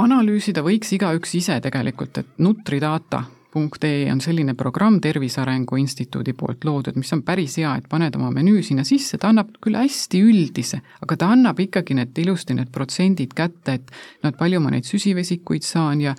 analüüsida 0.00 0.62
võiks 0.64 0.92
igaüks 0.96 1.34
ise 1.36 1.58
tegelikult, 1.64 2.18
et 2.22 2.42
nutridata.ee 2.42 4.06
on 4.12 4.22
selline 4.24 4.54
programm 4.56 5.00
Tervise 5.04 5.42
Arengu 5.42 5.76
Instituudi 5.76 6.32
poolt 6.32 6.64
loodud, 6.64 6.96
mis 6.96 7.12
on 7.12 7.22
päris 7.26 7.58
hea, 7.60 7.74
et 7.76 7.88
paned 7.90 8.16
oma 8.16 8.30
menüü 8.32 8.62
sinna 8.64 8.84
sisse, 8.88 9.18
ta 9.20 9.32
annab 9.32 9.52
küll 9.60 9.76
hästi 9.76 10.22
üldise, 10.24 10.80
aga 11.04 11.18
ta 11.20 11.32
annab 11.34 11.60
ikkagi 11.60 11.98
need 11.98 12.16
ilusti 12.24 12.56
need 12.56 12.72
protsendid 12.72 13.36
kätte, 13.36 13.76
et 13.80 13.92
noh, 14.22 14.32
et 14.32 14.40
palju 14.40 14.62
ma 14.64 14.72
neid 14.72 14.88
süsivesikuid 14.88 15.66
saan 15.66 16.00
ja 16.04 16.16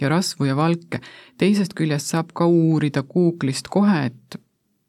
ja 0.00 0.08
rasvu 0.12 0.44
ja 0.44 0.56
valke. 0.56 1.00
teisest 1.38 1.72
küljest 1.74 2.12
saab 2.12 2.34
ka 2.36 2.46
uurida 2.46 3.02
Google'ist 3.02 3.70
kohe, 3.72 4.06
et 4.06 4.36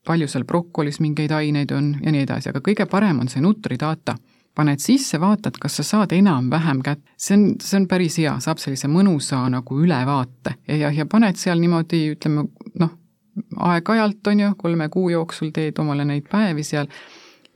palju 0.07 0.27
seal 0.27 0.45
brokolis 0.47 0.99
mingeid 1.03 1.31
aineid 1.31 1.71
on 1.71 1.93
ja 2.03 2.11
nii 2.11 2.25
edasi, 2.27 2.51
aga 2.51 2.61
kõige 2.63 2.87
parem 2.91 3.19
on 3.23 3.31
see 3.31 3.41
Nutridata. 3.43 4.17
Paned 4.57 4.81
sisse, 4.81 5.19
vaatad, 5.21 5.59
kas 5.61 5.77
sa 5.79 5.85
saad 5.85 6.13
enam-vähem 6.17 6.81
kätte, 6.85 7.13
see 7.17 7.35
on, 7.37 7.43
see 7.61 7.77
on 7.77 7.85
päris 7.89 8.17
hea, 8.17 8.33
saab 8.41 8.61
sellise 8.61 8.89
mõnusa 8.89 9.43
nagu 9.53 9.77
ülevaate. 9.83 10.57
Ja, 10.67 10.89
ja 10.91 11.05
paned 11.09 11.37
seal 11.37 11.61
niimoodi, 11.61 12.01
ütleme 12.15 12.47
noh, 12.81 12.95
aeg-ajalt 13.69 14.27
on 14.31 14.43
ju, 14.43 14.51
kolme 14.57 14.89
kuu 14.93 15.09
jooksul 15.13 15.53
teed 15.53 15.77
omale 15.79 16.05
neid 16.05 16.25
päevi 16.31 16.65
seal. 16.65 16.89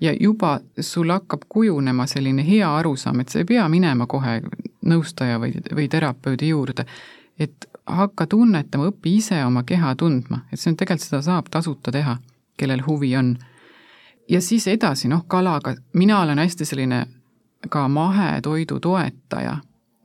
Ja 0.01 0.13
juba 0.17 0.59
sul 0.81 1.09
hakkab 1.13 1.45
kujunema 1.49 2.07
selline 2.09 2.45
hea 2.45 2.69
arusaam, 2.77 3.21
et 3.21 3.29
sa 3.29 3.41
ei 3.41 3.49
pea 3.49 3.67
minema 3.69 4.07
kohe 4.09 4.39
nõustaja 4.89 5.37
või, 5.41 5.53
või 5.75 5.85
terapeudi 5.89 6.49
juurde. 6.49 6.85
Et 7.41 7.67
hakka 7.85 8.25
tunnetama, 8.29 8.89
õpi 8.89 9.17
ise 9.19 9.43
oma 9.45 9.63
keha 9.67 9.93
tundma, 9.97 10.43
et 10.51 10.59
see 10.59 10.73
on 10.73 10.77
tegelikult, 10.77 11.05
seda 11.07 11.21
saab 11.25 11.49
tasuta 11.53 11.93
teha, 11.93 12.17
kellel 12.57 12.81
huvi 12.85 13.15
on. 13.17 13.35
Ja 14.31 14.41
siis 14.41 14.67
edasi, 14.67 15.09
noh, 15.11 15.25
kalaga, 15.27 15.75
mina 15.93 16.21
olen 16.21 16.39
hästi 16.39 16.65
selline 16.65 17.05
ka 17.69 17.87
mahetoidu 17.87 18.79
toetaja, 18.79 19.57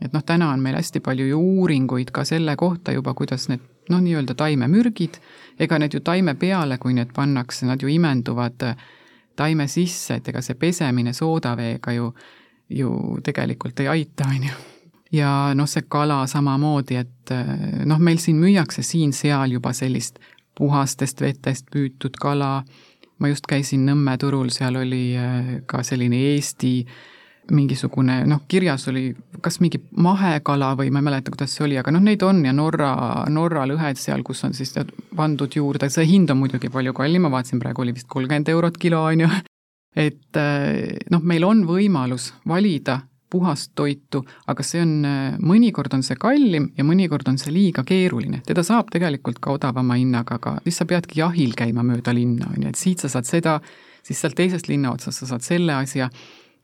et 0.03 0.13
noh, 0.13 0.25
täna 0.27 0.51
on 0.51 0.61
meil 0.61 0.77
hästi 0.77 1.01
palju 1.01 1.27
ju 1.31 1.41
uuringuid 1.41 2.11
ka 2.13 2.25
selle 2.25 2.57
kohta 2.57 2.93
juba, 2.93 3.15
kuidas 3.15 3.49
need 3.49 3.63
noh, 3.91 4.03
nii-öelda 4.03 4.35
taimemürgid, 4.35 5.21
ega 5.59 5.79
need 5.79 5.95
ju 5.95 6.01
taime 6.05 6.35
peale, 6.35 6.79
kui 6.79 6.95
need 6.95 7.13
pannakse, 7.15 7.67
nad 7.67 7.83
ju 7.83 7.89
imenduvad 7.89 8.67
taime 9.37 9.69
sisse, 9.69 10.19
et 10.19 10.29
ega 10.29 10.43
see 10.43 10.59
pesemine 10.59 11.13
soodaveega 11.15 11.93
ju, 11.93 12.11
ju 12.69 12.91
tegelikult 13.25 13.81
ei 13.85 13.93
aita, 13.93 14.31
on 14.33 14.49
ju. 14.49 14.57
Ja 15.15 15.31
noh, 15.55 15.69
see 15.71 15.87
kala 15.89 16.25
samamoodi, 16.27 16.97
et 16.99 17.31
eh, 17.31 17.53
noh, 17.87 18.03
meil 18.03 18.19
siin 18.19 18.41
müüakse 18.43 18.83
siin-seal 18.83 19.55
juba 19.55 19.73
sellist 19.73 20.19
puhastest 20.59 21.21
vetest 21.21 21.71
püütud 21.71 22.19
kala, 22.21 22.65
ma 23.19 23.31
just 23.33 23.47
käisin 23.49 23.87
Nõmme 23.89 24.17
turul, 24.21 24.51
seal 24.55 24.77
oli 24.81 25.05
eh, 25.17 25.53
ka 25.67 25.83
selline 25.87 26.19
Eesti 26.33 26.73
mingisugune 27.55 28.25
noh, 28.27 28.41
kirjas 28.51 28.89
oli 28.91 29.13
kas 29.43 29.61
mingi 29.63 29.79
mahekala 30.03 30.73
või 30.79 30.91
ma 30.91 30.99
ei 30.99 31.07
mäleta, 31.07 31.31
kuidas 31.31 31.53
see 31.55 31.67
oli, 31.69 31.77
aga 31.79 31.93
noh, 31.95 32.03
neid 32.03 32.23
on 32.27 32.43
ja 32.47 32.55
Norra, 32.57 32.91
Norra 33.31 33.67
lõhed 33.71 34.01
seal, 34.01 34.25
kus 34.27 34.43
on 34.49 34.57
siis 34.57 34.75
pandud 35.17 35.55
juurde, 35.55 35.91
see 35.93 36.09
hind 36.11 36.33
on 36.35 36.41
muidugi 36.41 36.73
palju 36.73 36.95
kallim, 36.97 37.27
ma 37.27 37.31
vaatasin, 37.37 37.63
praegu 37.63 37.85
oli 37.85 37.95
vist 37.95 38.11
kolmkümmend 38.11 38.51
eurot 38.51 38.81
kilo, 38.83 39.05
on 39.07 39.27
ju. 39.27 39.31
et 40.07 40.41
eh, 40.43 40.97
noh, 41.15 41.23
meil 41.23 41.47
on 41.47 41.63
võimalus 41.69 42.33
valida 42.49 43.01
puhast 43.37 43.75
toitu, 43.79 44.23
aga 44.49 44.65
see 44.67 44.83
on, 44.83 44.95
mõnikord 45.45 45.95
on 45.97 46.05
see 46.07 46.19
kallim 46.21 46.71
ja 46.79 46.87
mõnikord 46.89 47.29
on 47.31 47.39
see 47.41 47.53
liiga 47.55 47.85
keeruline. 47.87 48.41
teda 48.47 48.65
saab 48.67 48.91
tegelikult 48.95 49.39
ka 49.45 49.55
odavama 49.57 49.99
hinnaga, 50.01 50.41
aga 50.41 50.57
siis 50.65 50.81
sa 50.81 50.89
peadki 50.89 51.21
jahil 51.21 51.55
käima 51.59 51.85
mööda 51.87 52.15
linna, 52.17 52.51
on 52.55 52.65
ju, 52.65 52.73
et 52.73 52.81
siit 52.81 53.05
sa 53.05 53.13
saad 53.13 53.29
seda, 53.29 53.61
siis 54.07 54.21
sealt 54.21 54.39
teisest 54.39 54.73
linna 54.73 54.95
otsast 54.97 55.23
sa 55.23 55.31
saad 55.35 55.47
selle 55.47 55.77
asja 55.77 56.11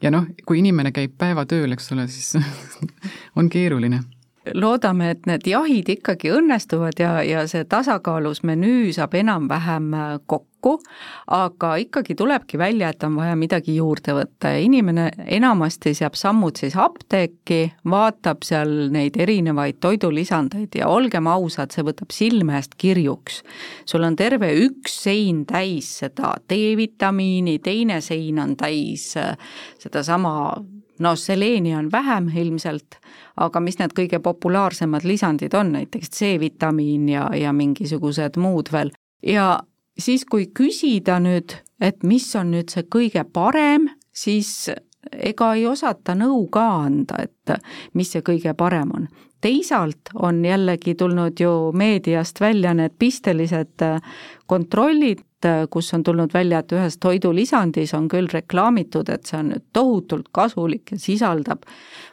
ja 0.03 0.11
noh, 0.11 0.27
kui 0.47 0.63
inimene 0.63 0.93
käib 0.95 1.15
päevatööl, 1.21 1.77
eks 1.77 1.93
ole, 1.95 2.09
siis 2.11 2.35
on 3.39 3.53
keeruline 3.53 4.03
loodame, 4.55 5.11
et 5.11 5.27
need 5.27 5.47
jahid 5.47 5.89
ikkagi 5.97 6.33
õnnestuvad 6.35 6.99
ja, 6.99 7.13
ja 7.27 7.47
see 7.51 7.65
tasakaalus 7.65 8.43
menüü 8.47 8.93
saab 8.97 9.15
enam-vähem 9.19 9.93
kokku 10.27 10.53
kokku, 10.63 10.83
aga 11.27 11.77
ikkagi 11.83 12.15
tulebki 12.15 12.59
välja, 12.59 12.93
et 12.93 13.03
on 13.05 13.17
vaja 13.19 13.35
midagi 13.37 13.77
juurde 13.77 14.15
võtta 14.17 14.55
ja 14.55 14.63
inimene 14.63 15.09
enamasti 15.27 15.95
seab 15.95 16.15
sammud 16.19 16.59
siis 16.61 16.77
apteeki, 16.79 17.73
vaatab 17.91 18.45
seal 18.47 18.89
neid 18.95 19.19
erinevaid 19.21 19.81
toidulisandeid 19.83 20.79
ja 20.79 20.89
olgem 20.89 21.27
ausad, 21.31 21.75
see 21.75 21.85
võtab 21.87 22.15
silme 22.15 22.57
eest 22.59 22.77
kirjuks. 22.79 23.43
sul 23.87 24.05
on 24.07 24.17
terve 24.17 24.53
üks 24.67 25.03
sein 25.05 25.45
täis 25.47 25.99
seda 26.03 26.37
D-vitamiini, 26.49 27.59
teine 27.59 28.01
sein 28.01 28.39
on 28.39 28.57
täis 28.57 29.17
äh, 29.17 29.37
sedasama 29.79 30.63
no 31.03 31.17
seleeni 31.17 31.75
on 31.75 31.91
vähem 31.93 32.31
ilmselt, 32.37 33.01
aga 33.37 33.61
mis 33.61 33.79
need 33.79 33.95
kõige 33.97 34.21
populaarsemad 34.23 35.05
lisandid 35.05 35.55
on, 35.55 35.73
näiteks 35.73 36.11
C-vitamiin 36.11 37.09
ja, 37.09 37.29
ja 37.37 37.53
mingisugused 37.53 38.37
muud 38.37 38.73
veel. 38.73 38.93
ja 39.23 39.61
siis, 39.99 40.25
kui 40.25 40.47
küsida 40.55 41.19
nüüd, 41.23 41.57
et 41.81 42.03
mis 42.03 42.29
on 42.37 42.53
nüüd 42.55 42.73
see 42.73 42.87
kõige 42.91 43.25
parem, 43.25 43.89
siis 44.13 44.71
ega 45.13 45.53
ei 45.55 45.67
osata 45.67 46.15
nõu 46.15 46.47
ka 46.53 46.65
anda, 46.85 47.25
et 47.27 47.57
mis 47.95 48.13
see 48.13 48.23
kõige 48.23 48.55
parem 48.55 48.95
on. 48.95 49.09
teisalt 49.43 50.13
on 50.15 50.45
jällegi 50.45 50.95
tulnud 50.95 51.41
ju 51.41 51.73
meediast 51.75 52.41
välja 52.41 52.75
need 52.75 52.95
pistelised 52.99 53.83
kontrollid, 54.47 55.25
kus 55.71 55.95
on 55.95 56.03
tulnud 56.07 56.35
välja, 56.35 56.63
et 56.63 56.73
ühes 56.73 56.99
toidulisandis 57.03 57.95
on 57.99 58.09
küll 58.09 58.31
reklaamitud, 58.33 59.09
et 59.09 59.27
see 59.27 59.41
on 59.41 59.51
nüüd 59.55 59.65
tohutult 59.73 60.31
kasulik 60.33 60.95
ja 60.95 60.99
sisaldab 60.99 61.67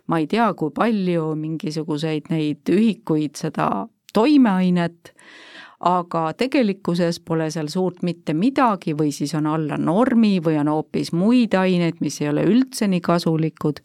ma 0.07 0.19
ei 0.19 0.27
tea, 0.27 0.49
kui 0.57 0.73
palju 0.75 1.35
mingisuguseid 1.37 2.31
neid 2.33 2.73
ühikuid 2.73 3.37
seda 3.37 3.69
toimeainet 4.13 5.13
aga 5.79 6.23
tegelikkuses 6.35 7.21
pole 7.23 7.47
seal 7.53 7.69
suurt 7.71 8.01
mitte 8.03 8.33
midagi 8.35 8.95
või 8.97 9.13
siis 9.15 9.33
on 9.37 9.47
alla 9.47 9.77
normi 9.79 10.39
või 10.43 10.57
on 10.59 10.71
hoopis 10.71 11.13
muid 11.15 11.55
aineid, 11.55 12.01
mis 12.03 12.19
ei 12.21 12.29
ole 12.33 12.43
üldse 12.47 12.89
nii 12.91 13.01
kasulikud. 13.01 13.79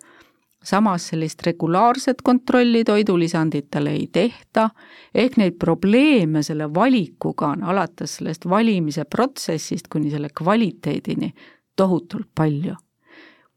Samas 0.65 1.09
sellist 1.09 1.43
regulaarset 1.47 2.23
kontrolli 2.23 2.85
toidulisanditele 2.85 3.91
ei 3.91 4.07
tehta, 4.13 4.71
ehk 5.15 5.37
neid 5.37 5.59
probleeme 5.61 6.43
selle 6.43 6.69
valikuga 6.75 7.53
on 7.55 7.63
alates 7.63 8.17
sellest 8.19 8.49
valimise 8.49 9.05
protsessist 9.05 9.89
kuni 9.93 10.11
selle 10.11 10.29
kvaliteedini 10.35 11.35
tohutult 11.77 12.29
palju. 12.35 12.75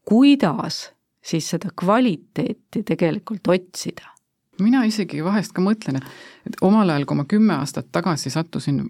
kuidas 0.04 0.92
siis 1.22 1.50
seda 1.50 1.68
kvaliteeti 1.80 2.82
tegelikult 2.82 3.48
otsida? 3.48 4.14
mina 4.60 4.84
isegi 4.84 5.24
vahest 5.24 5.52
ka 5.54 5.62
mõtlen, 5.62 6.00
et, 6.00 6.06
et 6.46 6.56
omal 6.66 6.90
ajal, 6.90 7.04
kui 7.06 7.16
ma 7.16 7.24
kümme 7.24 7.54
aastat 7.54 7.92
tagasi 7.92 8.30
sattusin 8.30 8.82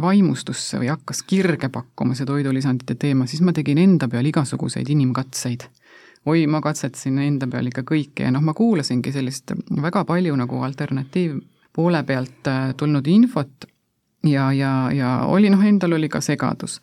vaimustusse 0.00 0.80
või 0.80 0.90
hakkas 0.90 1.22
kirge 1.22 1.68
pakkuma 1.70 2.16
see 2.18 2.26
toidulisandite 2.26 2.96
teema, 2.98 3.28
siis 3.30 3.42
ma 3.46 3.54
tegin 3.54 3.78
enda 3.78 4.08
peal 4.10 4.26
igasuguseid 4.26 4.90
inimkatseid. 4.90 5.68
Oi, 6.26 6.46
ma 6.46 6.60
katsetasin 6.64 7.18
enda 7.24 7.48
peal 7.50 7.68
ikka 7.68 7.84
kõike 7.88 8.26
ja 8.26 8.32
noh, 8.32 8.44
ma 8.44 8.54
kuulasingi 8.56 9.12
sellist 9.12 9.52
väga 9.82 10.04
palju 10.08 10.36
nagu 10.40 10.62
alternatiivpoole 10.66 12.02
pealt 12.08 12.50
äh, 12.50 12.70
tulnud 12.76 13.06
infot 13.12 13.68
ja, 14.24 14.52
ja, 14.52 14.72
ja 14.92 15.18
oli 15.28 15.50
noh, 15.52 15.64
endal 15.64 15.98
oli 15.98 16.08
ka 16.08 16.20
segadus. 16.24 16.80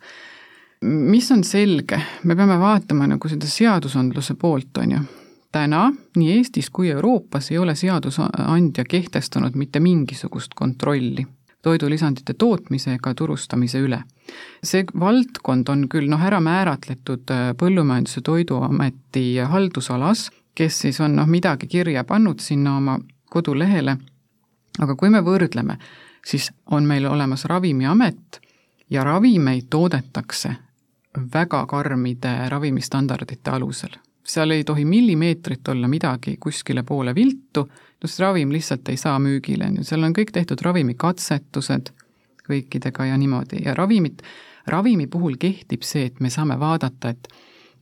mis 0.82 1.30
on 1.30 1.44
selge, 1.44 2.00
me 2.24 2.36
peame 2.36 2.58
vaatama 2.58 3.06
nagu 3.06 3.28
seda 3.28 3.46
seadusandluse 3.46 4.34
poolt, 4.34 4.76
on 4.78 4.96
ju. 4.96 5.02
Täna 5.52 5.90
nii 6.16 6.30
Eestis 6.38 6.70
kui 6.72 6.88
Euroopas 6.90 7.50
ei 7.50 7.58
ole 7.58 7.74
seadusandja 7.76 8.84
kehtestanud 8.88 9.54
mitte 9.54 9.80
mingisugust 9.80 10.54
kontrolli 10.56 11.26
toidulisandite 11.62 12.34
tootmise 12.38 12.96
ega 12.98 13.14
turustamise 13.14 13.80
üle. 13.80 14.02
see 14.64 14.84
valdkond 15.00 15.68
on 15.68 15.88
küll 15.88 16.08
noh, 16.10 16.22
ära 16.22 16.40
määratletud 16.40 17.30
äh, 17.30 17.50
Põllumajandus- 17.58 18.16
ja 18.16 18.22
Toiduameti 18.22 19.38
haldusalas, 19.38 20.30
kes 20.54 20.78
siis 20.86 21.00
on 21.00 21.16
noh, 21.16 21.26
midagi 21.26 21.66
kirja 21.66 22.04
pannud 22.04 22.40
sinna 22.40 22.76
oma 22.76 22.98
kodulehele, 23.30 23.96
aga 24.78 24.96
kui 24.96 25.10
me 25.10 25.20
võrdleme, 25.20 25.78
siis 26.26 26.50
on 26.70 26.86
meil 26.86 27.06
olemas 27.06 27.44
Ravimiamet 27.44 28.40
ja 28.90 29.04
ravimeid 29.04 29.70
toodetakse 29.70 30.54
väga 31.34 31.66
karmide 31.66 32.48
ravimistandardite 32.48 33.50
alusel 33.50 33.98
seal 34.24 34.50
ei 34.50 34.64
tohi 34.64 34.84
millimeetrit 34.84 35.68
olla 35.68 35.88
midagi 35.88 36.36
kuskile 36.40 36.82
poole 36.82 37.14
viltu, 37.14 37.68
sest 38.10 38.20
ravim 38.20 38.52
lihtsalt 38.52 38.88
ei 38.88 38.96
saa 38.96 39.18
müügile, 39.22 39.68
on 39.70 39.80
ju, 39.80 39.84
seal 39.86 40.02
on 40.02 40.14
kõik 40.16 40.32
tehtud 40.34 40.62
ravimikatsetused 40.64 41.92
kõikidega 42.48 43.06
ja 43.06 43.16
niimoodi. 43.18 43.62
Ja 43.64 43.74
ravimit, 43.78 44.22
ravimi 44.66 45.06
puhul 45.06 45.38
kehtib 45.40 45.86
see, 45.86 46.08
et 46.10 46.20
me 46.20 46.30
saame 46.30 46.58
vaadata, 46.60 47.12
et 47.14 47.28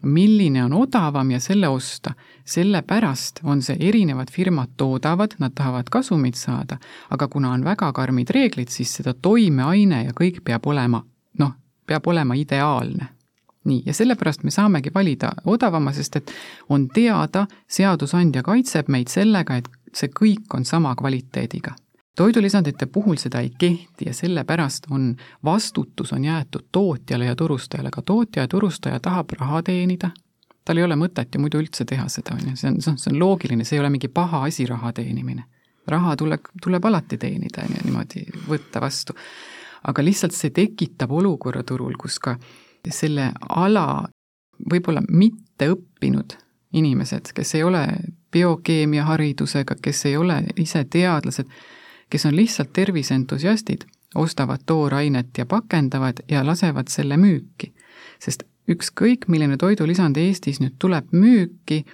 milline 0.03 0.65
on 0.65 0.73
odavam 0.73 1.31
ja 1.31 1.41
selle 1.41 1.69
osta. 1.69 2.15
sellepärast 2.45 3.41
on 3.45 3.63
see, 3.63 3.77
erinevad 3.81 4.31
firmad 4.33 4.69
toodavad, 4.77 5.37
nad 5.39 5.53
tahavad 5.55 5.89
kasumit 5.91 6.35
saada, 6.35 6.79
aga 7.11 7.29
kuna 7.29 7.53
on 7.53 7.65
väga 7.65 7.93
karmid 7.93 8.31
reeglid, 8.31 8.69
siis 8.69 8.95
seda 8.97 9.15
toimeaine 9.15 10.05
ja 10.05 10.13
kõik 10.13 10.41
peab 10.45 10.67
olema, 10.67 11.05
noh, 11.39 11.53
peab 11.87 12.07
olema 12.07 12.35
ideaalne. 12.35 13.07
Nii, 13.65 13.83
ja 13.87 13.95
sellepärast 13.95 14.43
me 14.43 14.51
saamegi 14.51 14.91
valida 14.95 15.35
odavama, 15.45 15.93
sest 15.93 16.17
et 16.17 16.33
on 16.69 16.89
teada, 16.89 17.47
seadusandja 17.69 18.43
kaitseb 18.43 18.89
meid 18.89 19.13
sellega, 19.13 19.57
et 19.61 19.69
see 19.95 20.11
kõik 20.15 20.55
on 20.55 20.65
sama 20.65 20.95
kvaliteediga. 20.97 21.75
toidulisandite 22.17 22.87
puhul 22.87 23.17
seda 23.17 23.41
ei 23.41 23.51
kehti 23.59 24.07
ja 24.07 24.15
sellepärast 24.15 24.87
on, 24.91 25.17
vastutus 25.45 26.13
on 26.13 26.25
jäetud 26.25 26.67
tootjale 26.73 27.25
ja 27.25 27.37
turustajale, 27.37 27.89
aga 27.89 28.03
tootja 28.03 28.43
ja 28.43 28.49
turustaja 28.49 29.01
tahab 29.01 29.31
raha 29.39 29.63
teenida, 29.63 30.11
tal 30.65 30.77
ei 30.77 30.85
ole 30.85 30.97
mõtet 30.97 31.35
ju 31.35 31.41
muidu 31.41 31.63
üldse 31.63 31.85
teha 31.85 32.09
seda, 32.09 32.35
on 32.35 32.51
ju, 32.51 32.57
see 32.57 32.69
on, 32.71 32.81
see 32.83 33.13
on 33.13 33.19
loogiline, 33.19 33.65
see 33.65 33.79
ei 33.79 33.81
ole 33.81 33.91
mingi 33.91 34.09
paha 34.09 34.45
asi, 34.45 34.67
raha 34.67 34.93
teenimine. 34.93 35.45
raha 35.87 36.17
tuleb, 36.17 36.41
tuleb 36.63 36.85
alati 36.85 37.19
teenida, 37.19 37.65
on 37.65 37.77
ju, 37.77 37.85
niimoodi 37.85 38.27
võtta 38.49 38.81
vastu. 38.81 39.15
aga 39.83 40.05
lihtsalt 40.05 40.37
see 40.37 40.51
tekitab 40.51 41.13
olukorra 41.13 41.63
turul, 41.63 41.97
kus 41.97 42.19
ka 42.19 42.37
selle 42.91 43.33
ala 43.49 44.09
võib-olla 44.71 45.01
mitte 45.09 45.71
õppinud 45.73 46.37
inimesed, 46.73 47.33
kes 47.35 47.55
ei 47.55 47.63
ole 47.63 47.87
biokeemia 48.33 49.05
haridusega, 49.05 49.75
kes 49.83 50.07
ei 50.07 50.17
ole 50.17 50.43
ise 50.57 50.85
teadlased, 50.85 51.49
kes 52.11 52.27
on 52.27 52.37
lihtsalt 52.37 52.73
terviseentusiastid, 52.73 53.87
ostavad 54.15 54.63
toorainet 54.67 55.39
ja 55.39 55.47
pakendavad 55.47 56.23
ja 56.29 56.47
lasevad 56.47 56.89
selle 56.89 57.17
müüki. 57.17 57.73
sest 58.21 58.43
ükskõik, 58.69 59.29
milline 59.29 59.57
toidulisand 59.57 60.17
Eestis 60.17 60.61
nüüd 60.61 60.75
tuleb 60.79 61.13
müüki, 61.13 61.85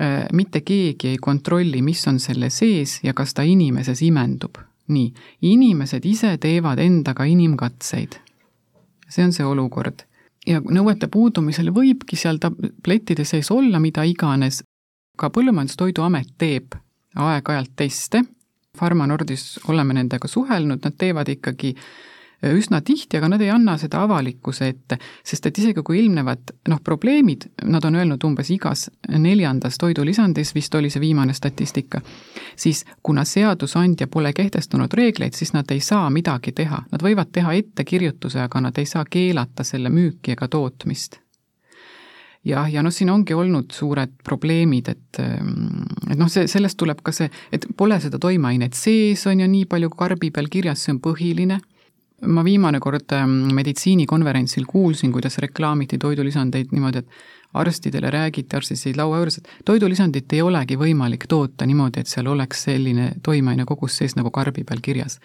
äh, 0.00 0.26
mitte 0.32 0.60
keegi 0.60 1.08
ei 1.08 1.16
kontrolli, 1.16 1.82
mis 1.82 2.06
on 2.08 2.18
selle 2.20 2.50
sees 2.50 3.00
ja 3.02 3.14
kas 3.14 3.34
ta 3.34 3.42
inimeses 3.42 4.02
imendub. 4.02 4.58
nii, 4.88 5.12
inimesed 5.42 6.04
ise 6.04 6.38
teevad 6.38 6.78
endaga 6.78 7.24
inimkatseid. 7.24 8.16
see 9.08 9.24
on 9.24 9.32
see 9.32 9.44
olukord 9.44 10.08
ja 10.48 10.60
nõuete 10.64 11.08
puudumisel 11.12 11.70
võibki 11.74 12.16
seal 12.16 12.40
tablettide 12.42 13.24
sees 13.28 13.50
olla 13.54 13.80
mida 13.82 14.04
iganes, 14.08 14.62
ka 15.18 15.30
Põllumajandus-Toiduamet 15.34 16.34
teeb 16.38 16.76
aeg-ajalt 17.18 17.74
teste, 17.76 18.22
Pharma-Nordis 18.78 19.58
oleme 19.68 19.96
nendega 19.96 20.28
suhelnud, 20.30 20.84
nad 20.84 20.94
teevad 20.98 21.28
ikkagi 21.32 21.74
üsna 22.42 22.80
tihti, 22.80 23.18
aga 23.18 23.28
nad 23.32 23.42
ei 23.42 23.50
anna 23.50 23.74
seda 23.78 24.02
avalikkuse 24.06 24.68
ette, 24.70 24.98
sest 25.26 25.46
et 25.48 25.58
isegi 25.58 25.82
kui 25.82 25.98
ilmnevad 25.98 26.52
noh, 26.70 26.80
probleemid, 26.84 27.48
nad 27.66 27.84
on 27.84 27.98
öelnud 27.98 28.24
umbes 28.24 28.50
igas 28.54 28.86
neljandas 29.08 29.78
toidulisandis, 29.78 30.54
vist 30.54 30.74
oli 30.78 30.90
see 30.90 31.02
viimane 31.02 31.34
statistika, 31.34 32.00
siis 32.56 32.84
kuna 33.02 33.24
seadusandja 33.26 34.06
pole 34.06 34.32
kehtestanud 34.32 34.94
reegleid, 34.94 35.34
siis 35.34 35.52
nad 35.52 35.70
ei 35.74 35.80
saa 35.80 36.10
midagi 36.14 36.52
teha, 36.52 36.84
nad 36.92 37.02
võivad 37.02 37.32
teha 37.34 37.56
ettekirjutuse, 37.58 38.40
aga 38.46 38.68
nad 38.68 38.78
ei 38.78 38.86
saa 38.86 39.04
keelata 39.04 39.66
selle 39.66 39.90
müüki 39.90 40.36
ega 40.36 40.48
tootmist. 40.48 41.18
Jah, 42.46 42.68
ja 42.70 42.84
noh, 42.86 42.94
siin 42.94 43.10
ongi 43.10 43.34
olnud 43.34 43.74
suured 43.74 44.12
probleemid, 44.24 44.88
et 44.88 45.18
et 45.18 46.16
noh, 46.16 46.30
see, 46.30 46.46
sellest 46.48 46.78
tuleb 46.78 47.02
ka 47.02 47.12
see, 47.12 47.26
et 47.52 47.66
pole 47.76 47.98
seda 48.00 48.20
toimeainet 48.22 48.78
sees, 48.78 49.26
on 49.26 49.42
ju, 49.42 49.48
nii 49.50 49.66
palju 49.66 49.90
karbi 49.90 50.30
peal 50.30 50.46
kirjas, 50.48 50.86
see 50.86 50.94
on 50.94 51.02
põhiline 51.02 51.58
ma 52.26 52.42
viimane 52.44 52.80
kord 52.82 53.12
meditsiinikonverentsil 53.54 54.64
kuulsin, 54.66 55.12
kuidas 55.12 55.38
reklaamiti 55.38 55.98
toidulisandeid 55.98 56.72
niimoodi, 56.72 56.98
et 56.98 57.36
arstidele 57.54 58.10
räägiti, 58.12 58.56
arstid 58.56 58.76
sõid 58.76 58.98
laua 58.98 59.20
juures, 59.20 59.38
et 59.40 59.52
toidulisandit 59.64 60.32
ei 60.36 60.42
olegi 60.44 60.76
võimalik 60.76 61.24
toota 61.28 61.66
niimoodi, 61.66 62.02
et 62.02 62.10
seal 62.10 62.28
oleks 62.28 62.66
selline 62.68 63.12
toimeaine 63.24 63.64
kogus 63.68 63.96
sees 63.98 64.16
nagu 64.18 64.30
karbi 64.34 64.66
peal 64.68 64.82
kirjas. 64.84 65.18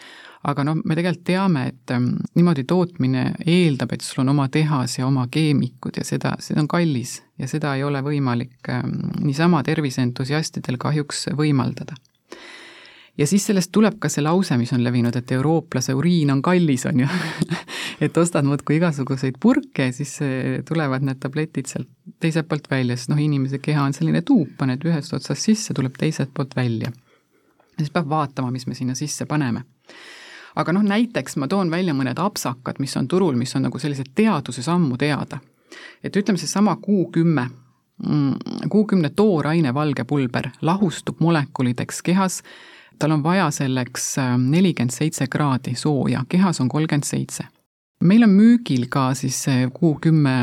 aga 0.43 0.63
noh, 0.67 0.75
me 0.75 0.95
tegelikult 0.95 1.23
teame, 1.23 1.67
et 1.71 1.91
ähm, 1.95 2.07
niimoodi 2.35 2.65
tootmine 2.67 3.29
eeldab, 3.47 3.93
et 3.95 4.01
sul 4.01 4.23
on 4.23 4.33
oma 4.33 4.49
tehas 4.51 4.97
ja 4.97 5.07
oma 5.07 5.27
keemikud 5.31 5.97
ja 5.97 6.03
seda, 6.03 6.35
see 6.39 6.55
on 6.59 6.67
kallis 6.67 7.21
ja 7.39 7.47
seda 7.47 7.75
ei 7.75 7.83
ole 7.83 8.01
võimalik 8.03 8.71
ähm, 8.71 8.97
niisama 9.23 9.63
terviseentusiastidel 9.63 10.77
kahjuks 10.77 11.29
võimaldada 11.37 11.95
ja 13.17 13.27
siis 13.27 13.45
sellest 13.45 13.71
tuleb 13.71 13.99
ka 14.01 14.09
see 14.09 14.23
lause, 14.23 14.57
mis 14.57 14.73
on 14.73 14.83
levinud, 14.83 15.15
et 15.15 15.31
eurooplase 15.31 15.93
uriin 15.93 16.31
on 16.33 16.41
kallis, 16.41 16.85
on 16.89 17.03
ju 17.03 17.09
et 18.05 18.17
ostad 18.17 18.45
muudkui 18.47 18.79
igasuguseid 18.79 19.37
purke 19.41 19.89
ja 19.89 19.93
siis 19.93 20.17
tulevad 20.67 21.05
need 21.05 21.21
tabletid 21.21 21.69
sealt 21.69 21.89
teiselt 22.19 22.47
poolt 22.49 22.67
välja, 22.71 22.97
sest 22.97 23.11
noh, 23.13 23.21
inimese 23.21 23.59
keha 23.63 23.85
on 23.85 23.93
selline 23.93 24.23
tuup, 24.25 24.55
paned 24.57 24.83
ühest 24.87 25.13
otsast 25.13 25.45
sisse, 25.45 25.75
tuleb 25.75 25.95
teiselt 25.99 26.33
poolt 26.33 26.55
välja. 26.55 26.91
ja 27.73 27.77
siis 27.77 27.93
peab 27.93 28.09
vaatama, 28.09 28.51
mis 28.51 28.67
me 28.67 28.75
sinna 28.75 28.95
sisse 28.95 29.25
paneme. 29.25 29.63
aga 30.55 30.73
noh, 30.73 30.83
näiteks 30.83 31.37
ma 31.37 31.47
toon 31.47 31.71
välja 31.71 31.93
mõned 31.93 32.19
apsakad, 32.19 32.79
mis 32.79 32.97
on 32.97 33.07
turul, 33.07 33.35
mis 33.35 33.55
on 33.55 33.67
nagu 33.69 33.79
sellised 33.79 34.13
teaduses 34.15 34.69
ammu 34.69 34.97
teada. 34.97 35.39
et 36.03 36.15
ütleme, 36.15 36.37
seesama 36.37 36.77
Q10 36.81 37.61
Q10 38.03 38.95
mm, 38.95 39.11
tooraine 39.15 39.73
valge 39.73 40.03
pulber 40.03 40.49
lahustub 40.61 41.19
molekulideks 41.21 42.01
kehas 42.01 42.41
tal 42.99 43.15
on 43.15 43.23
vaja 43.23 43.49
selleks 43.51 44.17
ähm, 44.21 44.47
nelikümmend 44.53 44.93
seitse 44.93 45.27
kraadi 45.27 45.75
sooja, 45.79 46.25
kehas 46.29 46.61
on 46.61 46.69
kolmkümmend 46.69 47.07
seitse. 47.07 47.47
meil 48.03 48.23
on 48.23 48.33
müügil 48.35 48.89
ka 48.91 49.13
siis 49.15 49.45
kuu 49.73 49.93
kümme, 50.03 50.33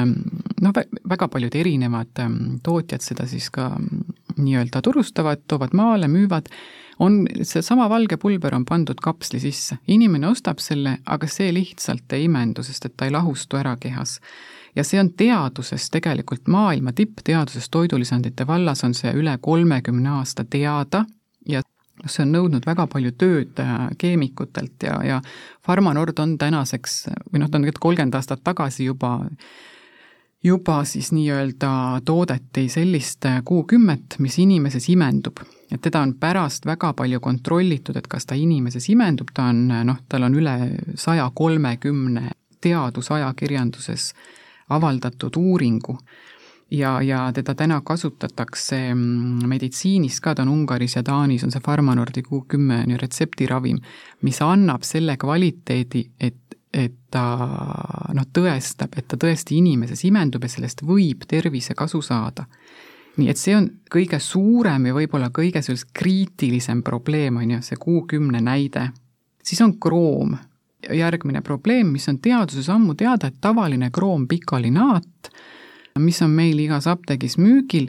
noh, 0.65 0.77
väga 1.09 1.29
paljud 1.29 1.55
erinevad 1.55 2.23
ähm, 2.23 2.37
tootjad 2.63 3.05
seda 3.05 3.27
siis 3.29 3.51
ka 3.51 3.69
mm, 3.77 4.15
nii-öelda 4.41 4.81
turustavad, 4.83 5.43
toovad 5.49 5.75
maale, 5.77 6.09
müüvad, 6.09 6.49
on 7.01 7.27
seesama 7.43 7.89
valge 7.89 8.17
pulber 8.17 8.55
on 8.55 8.65
pandud 8.65 9.01
kapsli 9.03 9.41
sisse, 9.41 9.77
inimene 9.89 10.29
ostab 10.29 10.61
selle, 10.61 10.99
aga 11.07 11.29
see 11.29 11.53
lihtsalt 11.53 12.13
ei 12.17 12.27
imendu, 12.29 12.65
sest 12.65 12.87
et 12.89 12.97
ta 12.97 13.09
ei 13.09 13.15
lahustu 13.15 13.61
ära 13.61 13.77
kehas. 13.81 14.19
Ja 14.77 14.85
see 14.87 15.01
on 15.01 15.13
teaduses 15.19 15.89
tegelikult 15.91 16.49
maailma 16.49 16.93
tippteaduses 16.95 17.71
toidulisandite 17.73 18.47
vallas 18.47 18.85
on 18.87 18.95
see 18.95 19.13
üle 19.17 19.35
kolmekümne 19.43 20.13
aasta 20.21 20.45
teada 20.45 21.05
ja 21.49 21.63
noh, 22.01 22.11
see 22.11 22.25
on 22.27 22.35
nõudnud 22.35 22.67
väga 22.67 22.87
palju 22.91 23.15
tööd 23.21 23.61
äh, 23.63 23.89
keemikutelt 23.99 24.87
ja, 24.87 25.01
ja 25.07 25.19
Pharmanord 25.67 26.19
on 26.23 26.37
tänaseks 26.41 27.03
või 27.33 27.43
noh, 27.43 27.51
ta 27.51 27.59
on 27.59 27.67
tegelikult 27.67 27.85
kolmkümmend 27.89 28.21
aastat 28.21 28.45
tagasi 28.45 28.89
juba 28.89 29.19
juba 30.45 30.85
siis 30.89 31.13
nii-öelda 31.13 32.01
toodeti 32.05 32.69
sellist 32.73 33.27
kuukümmet, 33.45 34.17
mis 34.19 34.39
inimeses 34.39 34.89
imendub. 34.89 35.41
et 35.71 35.81
teda 35.81 36.01
on 36.01 36.15
pärast 36.15 36.67
väga 36.67 36.93
palju 36.93 37.21
kontrollitud, 37.21 37.97
et 37.97 38.07
kas 38.07 38.27
ta 38.27 38.35
inimeses 38.35 38.89
imendub, 38.89 39.29
ta 39.35 39.51
on 39.53 39.69
noh, 39.69 40.01
tal 40.09 40.23
on 40.23 40.35
üle 40.35 40.57
saja 40.95 41.31
kolmekümne 41.35 42.31
teadusajakirjanduses 42.61 44.15
avaldatud 44.69 45.37
uuringu 45.37 45.99
ja, 46.71 47.03
ja 47.03 47.33
teda 47.33 47.55
täna 47.55 47.81
kasutatakse 47.85 48.95
mm, 48.95 49.47
meditsiinis 49.49 50.21
ka, 50.21 50.35
ta 50.35 50.43
on 50.43 50.53
Ungaris 50.53 50.97
ja 50.97 51.03
Taanis, 51.03 51.45
on 51.45 51.53
see 51.53 51.63
Pharmanordi 51.65 52.23
Q10 52.27 52.85
on 52.85 52.95
ju 52.95 53.01
retseptiravim, 53.01 53.81
mis 54.27 54.41
annab 54.45 54.87
selle 54.87 55.17
kvaliteedi, 55.21 56.05
et, 56.21 56.57
et 56.73 56.97
ta 57.11 57.25
noh, 58.15 58.29
tõestab, 58.33 58.95
et 58.97 59.09
ta 59.11 59.19
tõesti 59.21 59.59
inimeses 59.59 60.05
imendub 60.07 60.47
ja 60.47 60.53
sellest 60.53 60.85
võib 60.87 61.27
tervisekasu 61.29 62.03
saada. 62.03 62.47
nii 63.17 63.29
et 63.29 63.37
see 63.37 63.57
on 63.57 63.67
kõige 63.91 64.21
suurem 64.23 64.87
ja 64.87 64.95
võib-olla 64.95 65.33
kõige 65.35 65.63
sellisem 65.63 65.91
kriitilisem 65.93 66.83
probleem, 66.83 67.37
on 67.37 67.57
ju, 67.57 67.63
see 67.63 67.77
Q10 67.77 68.41
näide. 68.41 68.91
siis 69.43 69.61
on 69.61 69.79
kroom, 69.81 70.37
järgmine 70.93 71.41
probleem, 71.43 71.91
mis 71.93 72.09
on 72.09 72.19
teaduses 72.19 72.69
ammu 72.69 72.95
teada, 72.95 73.27
et 73.27 73.41
tavaline 73.41 73.91
kroompikaolinaat 73.91 75.33
mis 76.01 76.23
on 76.23 76.31
meil 76.35 76.59
igas 76.59 76.87
apteegis 76.91 77.37
müügil, 77.41 77.89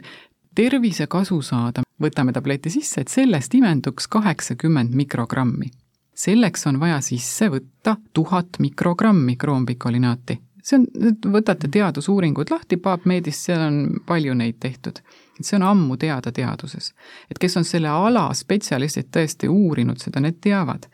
tervisekasu 0.54 1.40
saada, 1.42 1.84
võtame 2.02 2.32
tableti 2.32 2.70
sisse, 2.70 3.02
et 3.02 3.12
sellest 3.12 3.54
imenduks 3.54 4.08
kaheksakümmend 4.08 4.94
mikrogrammi. 4.94 5.70
selleks 6.14 6.66
on 6.66 6.78
vaja 6.80 7.00
sisse 7.00 7.48
võtta 7.48 7.96
tuhat 8.12 8.58
mikrogrammi 8.58 9.36
kroompikoolinaati. 9.36 10.38
see 10.62 10.78
on, 10.78 10.86
võtate 11.32 11.68
teadusuuringud 11.68 12.50
lahti, 12.50 12.76
PubMedis, 12.76 13.44
seal 13.44 13.60
on 13.66 14.00
palju 14.06 14.34
neid 14.34 14.60
tehtud. 14.60 15.00
et 15.38 15.44
see 15.44 15.56
on 15.56 15.62
ammu 15.62 15.96
teada 15.96 16.32
teaduses. 16.32 16.94
et 17.30 17.38
kes 17.38 17.56
on 17.56 17.64
selle 17.64 17.88
ala 17.88 18.34
spetsialistid 18.34 19.08
tõesti 19.10 19.48
uurinud 19.48 19.98
seda, 19.98 20.20
need 20.20 20.40
teavad 20.40 20.86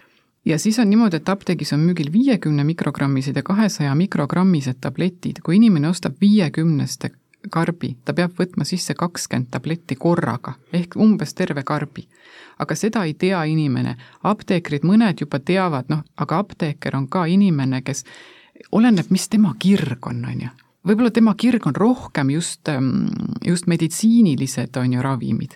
ja 0.49 0.59
siis 0.59 0.79
on 0.79 0.91
niimoodi, 0.91 1.17
et 1.17 1.29
apteegis 1.29 1.73
on 1.73 1.81
müügil 1.85 2.13
viiekümne 2.13 2.65
mikrogrammised 2.65 3.37
ja 3.37 3.43
kahesaja 3.43 3.95
mikrogrammised 3.95 4.81
tabletid, 4.81 5.43
kui 5.45 5.57
inimene 5.57 5.89
ostab 5.89 6.17
viiekümneste 6.21 7.11
karbi, 7.51 7.97
ta 8.05 8.15
peab 8.17 8.33
võtma 8.41 8.65
sisse 8.67 8.95
kakskümmend 8.99 9.51
tabletti 9.53 9.97
korraga, 9.97 10.55
ehk 10.73 10.97
umbes 10.97 11.35
terve 11.35 11.63
karbi. 11.63 12.09
aga 12.59 12.75
seda 12.75 13.05
ei 13.05 13.15
tea 13.15 13.45
inimene, 13.45 13.97
apteekrid, 14.27 14.83
mõned 14.83 15.21
juba 15.21 15.39
teavad, 15.39 15.85
noh, 15.89 16.03
aga 16.17 16.39
apteeker 16.39 16.97
on 16.97 17.07
ka 17.09 17.27
inimene, 17.27 17.83
kes 17.83 18.05
oleneb, 18.73 19.07
mis 19.11 19.29
tema 19.29 19.55
kirg 19.59 20.07
on, 20.07 20.25
on 20.25 20.41
ju. 20.41 20.49
võib-olla 20.89 21.11
tema 21.11 21.35
kirg 21.35 21.67
on 21.67 21.77
rohkem 21.77 22.31
just, 22.31 22.69
just 23.47 23.67
meditsiinilised, 23.67 24.77
on 24.77 24.93
ju, 24.93 25.03
ravimid 25.03 25.55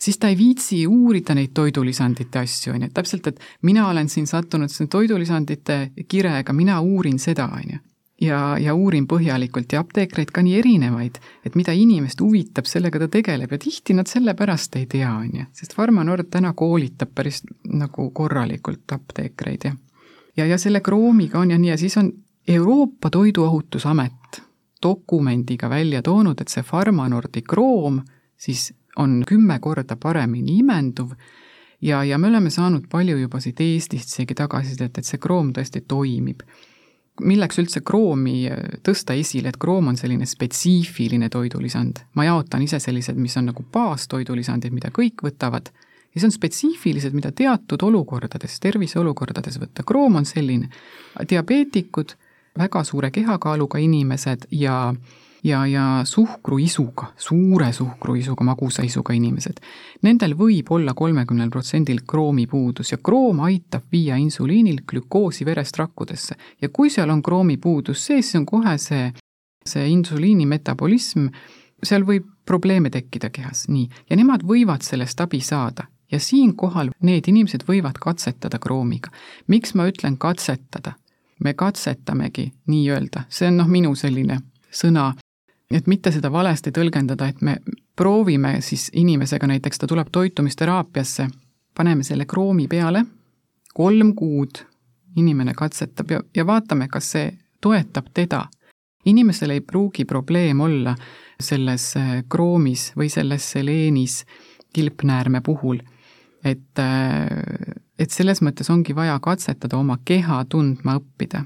siis 0.00 0.18
ta 0.18 0.28
ei 0.28 0.38
viitsi 0.38 0.86
uurida 0.86 1.34
neid 1.34 1.52
toidulisandite 1.54 2.38
asju, 2.38 2.74
on 2.74 2.86
ju, 2.86 2.92
täpselt, 2.94 3.26
et 3.26 3.40
mina 3.62 3.88
olen 3.88 4.08
siin 4.08 4.26
sattunud 4.26 4.72
siin 4.72 4.88
toidulisandite 4.88 5.90
kirega, 6.08 6.52
mina 6.52 6.80
uurin 6.80 7.18
seda, 7.18 7.48
on 7.52 7.72
ju. 7.72 7.78
ja, 8.26 8.40
ja 8.60 8.74
uurin 8.74 9.06
põhjalikult 9.06 9.72
ja 9.72 9.80
apteekreid 9.84 10.30
ka 10.32 10.42
nii 10.42 10.58
erinevaid, 10.58 11.18
et 11.44 11.54
mida 11.54 11.72
inimest 11.72 12.20
huvitab, 12.20 12.64
sellega 12.64 12.98
ta 12.98 13.08
tegeleb. 13.08 13.52
Ja 13.52 13.58
tihti 13.58 13.94
nad 13.94 14.08
sellepärast 14.08 14.76
ei 14.76 14.86
tea, 14.86 15.10
on 15.12 15.32
ju, 15.32 15.48
sest 15.52 15.74
Pharmanord 15.76 16.30
täna 16.30 16.52
koolitab 16.56 17.12
päris 17.14 17.42
nagu 17.68 18.10
korralikult 18.10 18.92
apteekreid 18.92 19.68
ja 19.68 19.74
ja, 20.36 20.46
ja 20.46 20.58
selle 20.58 20.80
kroomiga 20.80 21.38
on 21.40 21.50
ja 21.50 21.58
nii, 21.58 21.70
ja 21.70 21.78
siis 21.80 21.96
on 21.96 22.12
Euroopa 22.48 23.10
Toiduohutusamet 23.10 24.42
dokumendiga 24.82 25.70
välja 25.70 26.02
toonud, 26.02 26.40
et 26.40 26.52
see 26.52 26.62
Pharmanordi 26.62 27.42
kroom 27.42 28.00
siis 28.36 28.68
on 28.96 29.22
kümme 29.28 29.58
korda 29.60 29.96
paremini 29.96 30.58
imenduv 30.58 31.12
ja, 31.80 32.04
ja 32.04 32.18
me 32.18 32.28
oleme 32.28 32.50
saanud 32.50 32.88
palju 32.90 33.18
juba 33.18 33.40
siit 33.40 33.60
Eestist 33.60 34.14
isegi 34.14 34.34
tagasisidet, 34.34 34.98
et 34.98 35.08
see 35.08 35.20
kroom 35.22 35.52
tõesti 35.56 35.84
toimib. 35.88 36.42
milleks 37.20 37.56
üldse 37.58 37.80
kroomi 37.80 38.42
tõsta 38.84 39.14
esile, 39.16 39.48
et 39.48 39.56
kroom 39.56 39.86
on 39.88 39.96
selline 39.96 40.26
spetsiifiline 40.26 41.28
toidulisand. 41.28 42.04
ma 42.14 42.24
jaotan 42.24 42.62
ise 42.62 42.78
sellised, 42.78 43.16
mis 43.16 43.36
on 43.36 43.46
nagu 43.46 43.64
baastoidulisandid, 43.72 44.72
mida 44.72 44.90
kõik 44.90 45.24
võtavad, 45.24 45.70
ja 45.72 46.20
siis 46.20 46.24
on 46.24 46.32
spetsiifilised, 46.32 47.12
mida 47.12 47.32
teatud 47.32 47.82
olukordades, 47.82 48.60
terviseolukordades 48.60 49.60
võtta. 49.60 49.84
kroom 49.84 50.16
on 50.16 50.24
selline, 50.24 50.68
diabeetikud, 51.28 52.16
väga 52.58 52.84
suure 52.84 53.10
kehakaaluga 53.10 53.78
inimesed 53.78 54.46
ja 54.50 54.94
ja, 55.44 55.66
ja 55.66 56.00
suhkruisuga, 56.04 57.06
suure 57.16 57.72
suhkruisuga, 57.72 58.44
magusaisuga 58.44 59.14
inimesed, 59.16 59.60
nendel 60.02 60.36
võib 60.38 60.70
olla 60.70 60.94
kolmekümnel 60.94 61.50
protsendil 61.50 62.02
kroomipuudus 62.08 62.92
ja 62.92 62.98
kroom 63.02 63.40
aitab 63.46 63.86
viia 63.92 64.16
insuliinil 64.16 64.82
glükoosi 64.88 65.44
verest 65.44 65.78
rakkudesse. 65.78 66.34
ja 66.62 66.68
kui 66.68 66.90
seal 66.90 67.10
on 67.10 67.22
kroomipuudus 67.22 68.06
sees, 68.06 68.30
siis 68.30 68.40
on 68.40 68.46
kohe 68.46 68.78
see, 68.78 69.12
see 69.66 69.88
insuliini 69.88 70.46
metabolism, 70.46 71.28
seal 71.82 72.06
võib 72.06 72.26
probleeme 72.46 72.90
tekkida 72.90 73.30
kehas, 73.30 73.68
nii, 73.68 73.88
ja 74.10 74.16
nemad 74.16 74.42
võivad 74.46 74.82
sellest 74.82 75.20
abi 75.20 75.40
saada 75.40 75.86
ja 76.12 76.20
siinkohal 76.22 76.92
need 77.02 77.28
inimesed 77.28 77.66
võivad 77.66 77.98
katsetada 78.00 78.58
kroomiga. 78.58 79.10
miks 79.46 79.74
ma 79.74 79.88
ütlen 79.90 80.18
katsetada? 80.18 80.92
me 81.44 81.52
katsetamegi 81.54 82.52
nii-öelda, 82.66 83.26
see 83.28 83.50
on 83.50 83.58
noh, 83.60 83.68
minu 83.68 83.94
selline 83.94 84.38
sõna, 84.72 85.10
et 85.70 85.86
mitte 85.86 86.12
seda 86.14 86.30
valesti 86.32 86.70
tõlgendada, 86.70 87.28
et 87.28 87.42
me 87.42 87.56
proovime 87.96 88.60
siis 88.60 88.90
inimesega, 88.94 89.46
näiteks 89.46 89.78
ta 89.78 89.86
tuleb 89.86 90.08
toitumisteraapiasse, 90.12 91.28
paneme 91.74 92.04
selle 92.04 92.26
kroomi 92.26 92.68
peale, 92.68 93.04
kolm 93.74 94.14
kuud 94.14 94.62
inimene 95.16 95.54
katsetab 95.54 96.10
ja, 96.10 96.20
ja 96.36 96.46
vaatame, 96.46 96.88
kas 96.88 97.10
see 97.16 97.32
toetab 97.60 98.12
teda. 98.14 98.46
inimesel 99.06 99.50
ei 99.50 99.60
pruugi 99.60 100.04
probleem 100.04 100.60
olla 100.60 100.96
selles 101.40 101.96
äh, 101.96 102.24
kroomis 102.28 102.92
või 102.96 103.08
selles 103.08 103.50
seleenis 103.50 104.24
kilpnäärme 104.74 105.40
puhul. 105.40 105.78
et, 106.44 106.78
äh, 106.78 107.26
et 107.98 108.10
selles 108.10 108.42
mõttes 108.42 108.70
ongi 108.70 108.94
vaja 108.94 109.18
katsetada 109.20 109.76
oma 109.76 109.98
keha 110.04 110.44
tundma 110.44 110.98
õppida. 111.00 111.44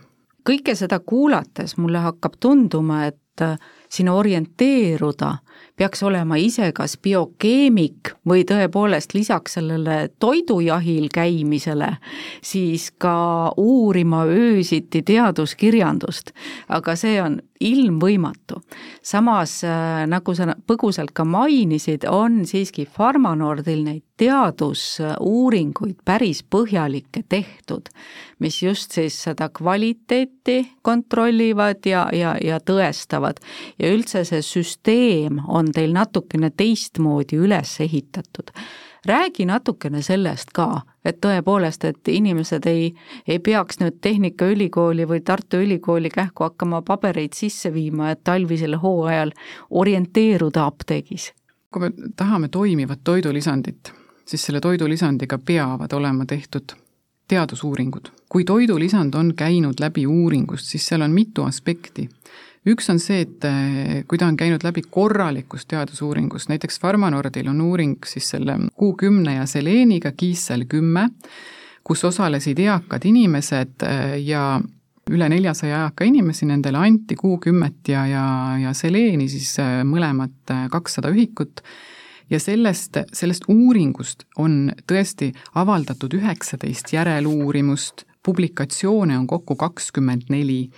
kõike 0.48 0.74
seda 0.74 0.98
kuulates 0.98 1.76
mulle 1.76 1.98
hakkab 1.98 2.36
tunduma, 2.40 3.06
et 3.06 3.16
siin 3.90 4.08
orienteeruda 4.08 5.36
peaks 5.76 6.02
olema 6.02 6.36
ise 6.36 6.72
kas 6.76 6.98
biokeemik 7.00 8.12
või 8.28 8.44
tõepoolest 8.48 9.14
lisaks 9.16 9.56
sellele 9.56 10.10
toidujahil 10.20 11.08
käimisele, 11.14 11.94
siis 12.44 12.90
ka 12.98 13.52
uurima 13.56 14.24
öösiti 14.28 15.02
teaduskirjandust. 15.02 16.34
aga 16.68 16.96
see 16.96 17.22
on 17.22 17.40
ilmvõimatu. 17.60 18.60
samas, 19.02 19.64
äh, 19.64 20.06
nagu 20.06 20.34
sa 20.34 20.54
põgusalt 20.66 21.12
ka 21.12 21.24
mainisid, 21.24 22.04
on 22.08 22.44
siiski 22.46 22.86
Pharmanordil 22.86 23.84
neid 23.84 24.02
teadusuuringuid 24.20 25.96
päris 26.04 26.42
põhjalikke 26.42 27.22
tehtud, 27.28 27.88
mis 28.38 28.62
just 28.62 28.92
siis 28.92 29.16
seda 29.22 29.48
kvaliteeti 29.48 30.72
kontrollivad 30.82 31.86
ja, 31.88 32.08
ja, 32.12 32.36
ja 32.44 32.60
tõestavad. 32.60 33.40
Ja 33.80 33.90
üldse 33.94 34.24
see 34.28 34.42
süsteem 34.44 35.40
on 35.48 35.72
teil 35.72 35.92
natukene 35.96 36.50
teistmoodi 36.50 37.40
üles 37.40 37.78
ehitatud 37.80 38.52
räägi 39.06 39.46
natukene 39.46 40.02
sellest 40.02 40.52
ka, 40.54 40.82
et 41.04 41.20
tõepoolest, 41.24 41.84
et 41.88 42.08
inimesed 42.08 42.66
ei, 42.68 42.90
ei 43.28 43.38
peaks 43.38 43.80
nüüd 43.80 44.00
Tehnikaülikooli 44.00 45.06
või 45.08 45.22
Tartu 45.24 45.60
Ülikooli 45.64 46.10
kähku 46.12 46.44
hakkama 46.44 46.82
pabereid 46.82 47.36
sisse 47.36 47.72
viima, 47.74 48.10
et 48.10 48.24
talvisel 48.24 48.76
hooajal 48.82 49.32
orienteeruda 49.70 50.66
apteegis. 50.66 51.32
kui 51.70 51.80
me 51.80 51.92
tahame 52.16 52.48
toimivat 52.48 53.00
toidulisandit, 53.04 53.92
siis 54.26 54.42
selle 54.42 54.60
toidulisandiga 54.60 55.38
peavad 55.38 55.92
olema 55.92 56.26
tehtud 56.26 56.72
teadusuuringud. 57.28 58.08
kui 58.28 58.44
toidulisand 58.44 59.14
on 59.14 59.34
käinud 59.36 59.80
läbi 59.80 60.06
uuringust, 60.06 60.66
siis 60.66 60.86
seal 60.86 61.02
on 61.02 61.10
mitu 61.10 61.42
aspekti 61.42 62.08
üks 62.68 62.90
on 62.92 63.00
see, 63.00 63.24
et 63.24 63.46
eh, 63.48 64.02
kui 64.08 64.18
ta 64.20 64.28
on 64.28 64.36
käinud 64.38 64.64
läbi 64.64 64.82
korralikust 64.92 65.68
teadusuuringust, 65.72 66.50
näiteks 66.52 66.80
Pharmanordil 66.82 67.48
on 67.52 67.60
uuring 67.64 67.96
siis 68.06 68.28
selle 68.34 68.58
Q10 68.80 69.38
ja 69.38 69.46
seleeniga, 69.48 70.12
Kiissel 70.16 70.66
kümme, 70.68 71.08
kus 71.84 72.04
osalesid 72.04 72.60
eakad 72.60 73.06
inimesed 73.08 73.86
eh, 73.88 74.18
ja 74.26 74.60
üle 75.10 75.28
neljasaja 75.32 75.86
eaka 75.86 76.06
inimesi, 76.06 76.46
nendele 76.46 76.78
anti 76.78 77.16
Q10-t 77.18 77.94
ja, 77.94 78.04
ja, 78.06 78.26
ja 78.66 78.74
seleeni 78.76 79.30
siis 79.32 79.56
eh, 79.62 79.80
mõlemat 79.88 80.54
kakssada 80.70 81.12
ühikut. 81.14 81.64
Ja 82.30 82.38
sellest, 82.38 82.94
sellest 83.16 83.48
uuringust 83.50 84.22
on 84.38 84.68
tõesti 84.86 85.32
avaldatud 85.58 86.12
üheksateist 86.14 86.92
järeluurimust, 86.94 88.04
publikatsioone 88.22 89.16
on 89.18 89.26
kokku 89.26 89.56
kakskümmend 89.58 90.28
neli 90.30 90.68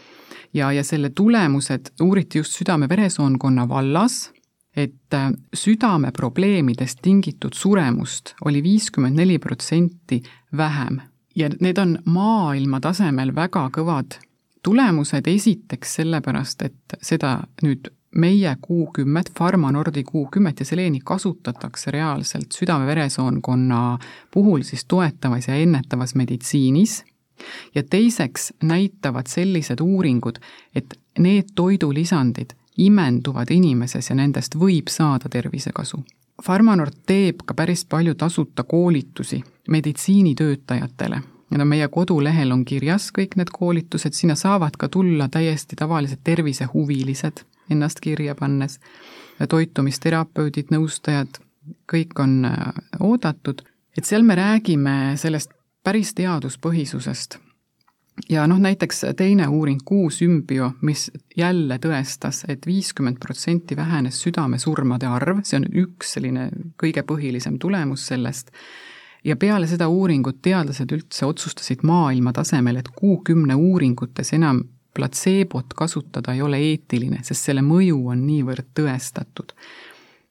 ja, 0.55 0.73
ja 0.73 0.85
selle 0.85 1.11
tulemused 1.11 1.93
uuriti 2.03 2.39
just 2.39 2.53
südame-veresoonkonna 2.61 3.69
vallas, 3.69 4.33
et 4.77 5.15
äh, 5.15 5.31
südameprobleemidest 5.55 6.99
tingitud 7.03 7.53
suremust 7.55 8.35
oli 8.45 8.63
viiskümmend 8.63 9.17
neli 9.17 9.39
protsenti 9.39 10.23
vähem. 10.57 11.01
Ja 11.37 11.49
need 11.61 11.79
on 11.79 11.99
maailma 12.05 12.81
tasemel 12.81 13.35
väga 13.35 13.69
kõvad 13.73 14.19
tulemused, 14.63 15.27
esiteks 15.27 15.95
sellepärast, 15.95 16.63
et 16.63 16.97
seda 17.03 17.41
nüüd 17.63 17.89
meie 18.17 18.57
Q10, 18.67 19.33
Pharmanordi 19.35 20.05
Q10 20.05 20.61
ja 20.61 20.65
seleeni 20.65 21.01
kasutatakse 21.05 21.91
reaalselt 21.91 22.53
südame-veresoonkonna 22.53 23.99
puhul 24.31 24.63
siis 24.63 24.85
toetavas 24.85 25.49
ja 25.49 25.57
ennetavas 25.57 26.15
meditsiinis 26.15 27.03
ja 27.75 27.83
teiseks 27.83 28.53
näitavad 28.63 29.27
sellised 29.27 29.81
uuringud, 29.81 30.39
et 30.75 30.99
need 31.19 31.55
toidulisandid 31.55 32.55
imenduvad 32.79 33.51
inimeses 33.51 34.11
ja 34.11 34.17
nendest 34.17 34.57
võib 34.57 34.89
saada 34.89 35.29
tervisekasu. 35.29 36.03
Pharmanord 36.45 37.05
teeb 37.07 37.45
ka 37.47 37.55
päris 37.55 37.85
palju 37.85 38.15
tasuta 38.15 38.65
koolitusi 38.65 39.43
meditsiinitöötajatele. 39.69 41.21
Need 41.53 41.61
on 41.61 41.69
meie 41.69 41.89
kodulehel 41.93 42.53
on 42.53 42.65
kirjas 42.65 43.11
kõik 43.13 43.37
need 43.37 43.53
koolitused, 43.53 44.17
sinna 44.17 44.35
saavad 44.35 44.79
ka 44.81 44.89
tulla 44.89 45.29
täiesti 45.29 45.77
tavalised 45.77 46.23
tervisehuvilised 46.25 47.45
ennast 47.71 48.01
kirja 48.01 48.35
pannes, 48.35 48.79
toitumisterapeudid, 49.49 50.73
nõustajad, 50.73 51.41
kõik 51.91 52.19
on 52.23 52.45
äh, 52.49 52.73
oodatud, 53.01 53.63
et 53.97 54.09
seal 54.09 54.25
me 54.27 54.37
räägime 54.39 55.15
sellest 55.21 55.53
päris 55.85 56.15
teaduspõhisusest. 56.15 57.39
ja 58.29 58.47
noh, 58.47 58.59
näiteks 58.59 59.05
teine 59.17 59.49
uuring, 59.49 59.81
Kuusümbio, 59.85 60.73
mis 60.81 61.11
jälle 61.37 61.79
tõestas 61.79 62.45
et, 62.45 62.51
et 62.51 62.67
viiskümmend 62.67 63.19
protsenti 63.19 63.77
vähenes 63.77 64.21
südamesurmade 64.23 65.07
arv, 65.07 65.41
see 65.45 65.57
on 65.57 65.67
üks 65.85 66.15
selline 66.17 66.49
kõige 66.83 67.03
põhilisem 67.09 67.59
tulemus 67.59 68.07
sellest, 68.07 68.53
ja 69.25 69.37
peale 69.37 69.67
seda 69.67 69.89
uuringut 69.89 70.43
teadlased 70.43 70.93
üldse 70.93 71.27
otsustasid 71.27 71.83
maailma 71.83 72.33
tasemel, 72.33 72.77
et 72.77 72.91
Q10 73.01 73.55
uuringutes 73.57 74.33
enam 74.33 74.63
platseebot 74.95 75.73
kasutada 75.75 76.35
ei 76.35 76.43
ole 76.43 76.59
eetiline, 76.61 77.23
sest 77.25 77.49
selle 77.49 77.63
mõju 77.65 78.05
on 78.13 78.27
niivõrd 78.27 78.75
tõestatud. 78.77 79.57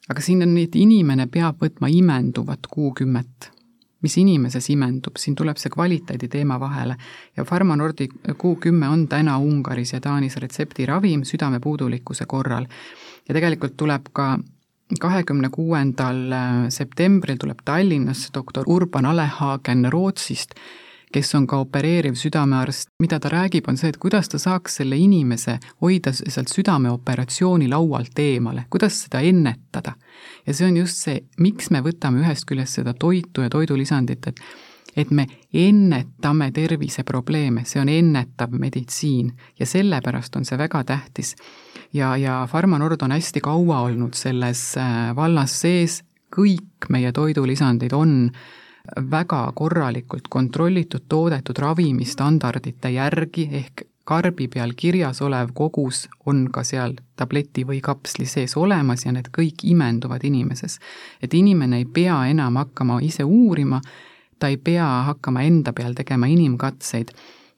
aga 0.10 0.22
siin 0.22 0.44
on 0.44 0.54
nii, 0.54 0.64
et 0.70 0.76
inimene 0.76 1.28
peab 1.28 1.64
võtma 1.64 1.90
imenduvat 1.90 2.68
Q10 2.76 3.61
mis 4.02 4.18
inimeses 4.18 4.70
imendub, 4.74 5.18
siin 5.18 5.36
tuleb 5.36 5.60
see 5.62 5.70
kvaliteedi 5.70 6.28
teema 6.28 6.60
vahele. 6.60 6.96
ja 7.38 7.46
Pharmanordi 7.46 8.08
Q10 8.28 8.88
on 8.90 9.08
täna 9.08 9.38
Ungaris 9.38 9.94
ja 9.94 10.02
Taanis 10.02 10.38
retseptiravim 10.38 11.24
südamepuudulikkuse 11.24 12.26
korral. 12.26 12.66
ja 13.28 13.34
tegelikult 13.34 13.78
tuleb 13.78 14.10
ka 14.14 14.38
kahekümne 15.00 15.50
kuuendal 15.50 16.32
äh, 16.32 16.70
septembril 16.70 17.38
tuleb 17.40 17.60
Tallinnasse 17.66 18.30
doktor 18.34 18.64
Urban 18.68 19.06
Alehagen 19.06 19.88
Rootsist 19.92 20.56
kes 21.12 21.36
on 21.36 21.46
ka 21.48 21.60
opereeriv 21.62 22.16
südamearst, 22.20 22.90
mida 23.00 23.20
ta 23.20 23.30
räägib, 23.32 23.68
on 23.70 23.78
see, 23.78 23.92
et 23.92 24.00
kuidas 24.02 24.30
ta 24.32 24.40
saaks 24.42 24.80
selle 24.82 24.98
inimese 24.98 25.58
hoida 25.82 26.14
sealt 26.16 26.52
südameoperatsiooni 26.54 27.70
laualt 27.72 28.20
eemale, 28.20 28.66
kuidas 28.70 29.04
seda 29.06 29.22
ennetada. 29.26 29.96
ja 30.48 30.54
see 30.54 30.68
on 30.68 30.78
just 30.78 31.04
see, 31.04 31.24
miks 31.38 31.70
me 31.72 31.82
võtame 31.82 32.24
ühest 32.24 32.48
küljest 32.50 32.80
seda 32.80 32.94
toitu 32.94 33.42
ja 33.42 33.50
toidulisandit, 33.50 34.28
et 34.28 34.44
et 34.96 35.12
me 35.12 35.24
ennetame 35.54 36.50
terviseprobleeme, 36.52 37.62
see 37.66 37.80
on 37.80 37.90
ennetav 37.90 38.52
meditsiin 38.52 39.30
ja 39.60 39.66
sellepärast 39.66 40.36
on 40.36 40.46
see 40.46 40.58
väga 40.60 40.84
tähtis. 40.84 41.36
ja, 41.94 42.18
ja 42.18 42.48
Pharmanord 42.52 43.02
on 43.02 43.12
hästi 43.12 43.42
kaua 43.42 43.82
olnud 43.88 44.14
selles 44.14 44.76
äh, 44.78 45.16
vallas 45.16 45.62
sees, 45.62 46.02
kõik 46.36 46.90
meie 46.90 47.12
toidulisandid 47.12 47.94
on 47.94 48.32
äh, 48.34 48.61
väga 49.12 49.52
korralikult 49.56 50.28
kontrollitud 50.30 51.06
toodetud 51.10 51.58
ravimistandardite 51.58 52.90
järgi, 52.90 53.50
ehk 53.52 53.84
karbi 54.06 54.48
peal 54.48 54.74
kirjas 54.76 55.22
olev 55.22 55.54
kogus 55.54 56.08
on 56.26 56.48
ka 56.52 56.64
seal 56.68 56.96
tableti 57.16 57.64
või 57.68 57.82
kapsli 57.82 58.26
sees 58.26 58.58
olemas 58.58 59.06
ja 59.06 59.12
need 59.12 59.30
kõik 59.38 59.64
imenduvad 59.64 60.24
inimeses. 60.24 60.80
et 61.22 61.34
inimene 61.34 61.78
ei 61.78 61.86
pea 61.86 62.26
enam 62.28 62.56
hakkama 62.56 63.00
ise 63.02 63.24
uurima, 63.24 63.82
ta 64.40 64.48
ei 64.48 64.58
pea 64.58 64.88
hakkama 65.12 65.42
enda 65.42 65.74
peal 65.74 65.94
tegema 65.94 66.26
inimkatseid, 66.26 67.12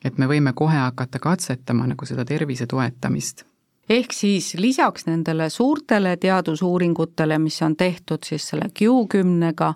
et 0.03 0.17
me 0.17 0.27
võime 0.27 0.53
kohe 0.53 0.77
hakata 0.77 1.19
katsetama 1.19 1.88
nagu 1.88 2.05
seda 2.05 2.25
tervise 2.25 2.67
toetamist 2.67 3.45
ehk 3.89 4.13
siis 4.15 4.54
lisaks 4.56 5.06
nendele 5.08 5.50
suurtele 5.50 6.15
teadusuuringutele, 6.17 7.38
mis 7.39 7.60
on 7.65 7.76
tehtud 7.76 8.24
siis 8.24 8.46
selle 8.52 8.69
Q10-ga, 8.80 9.74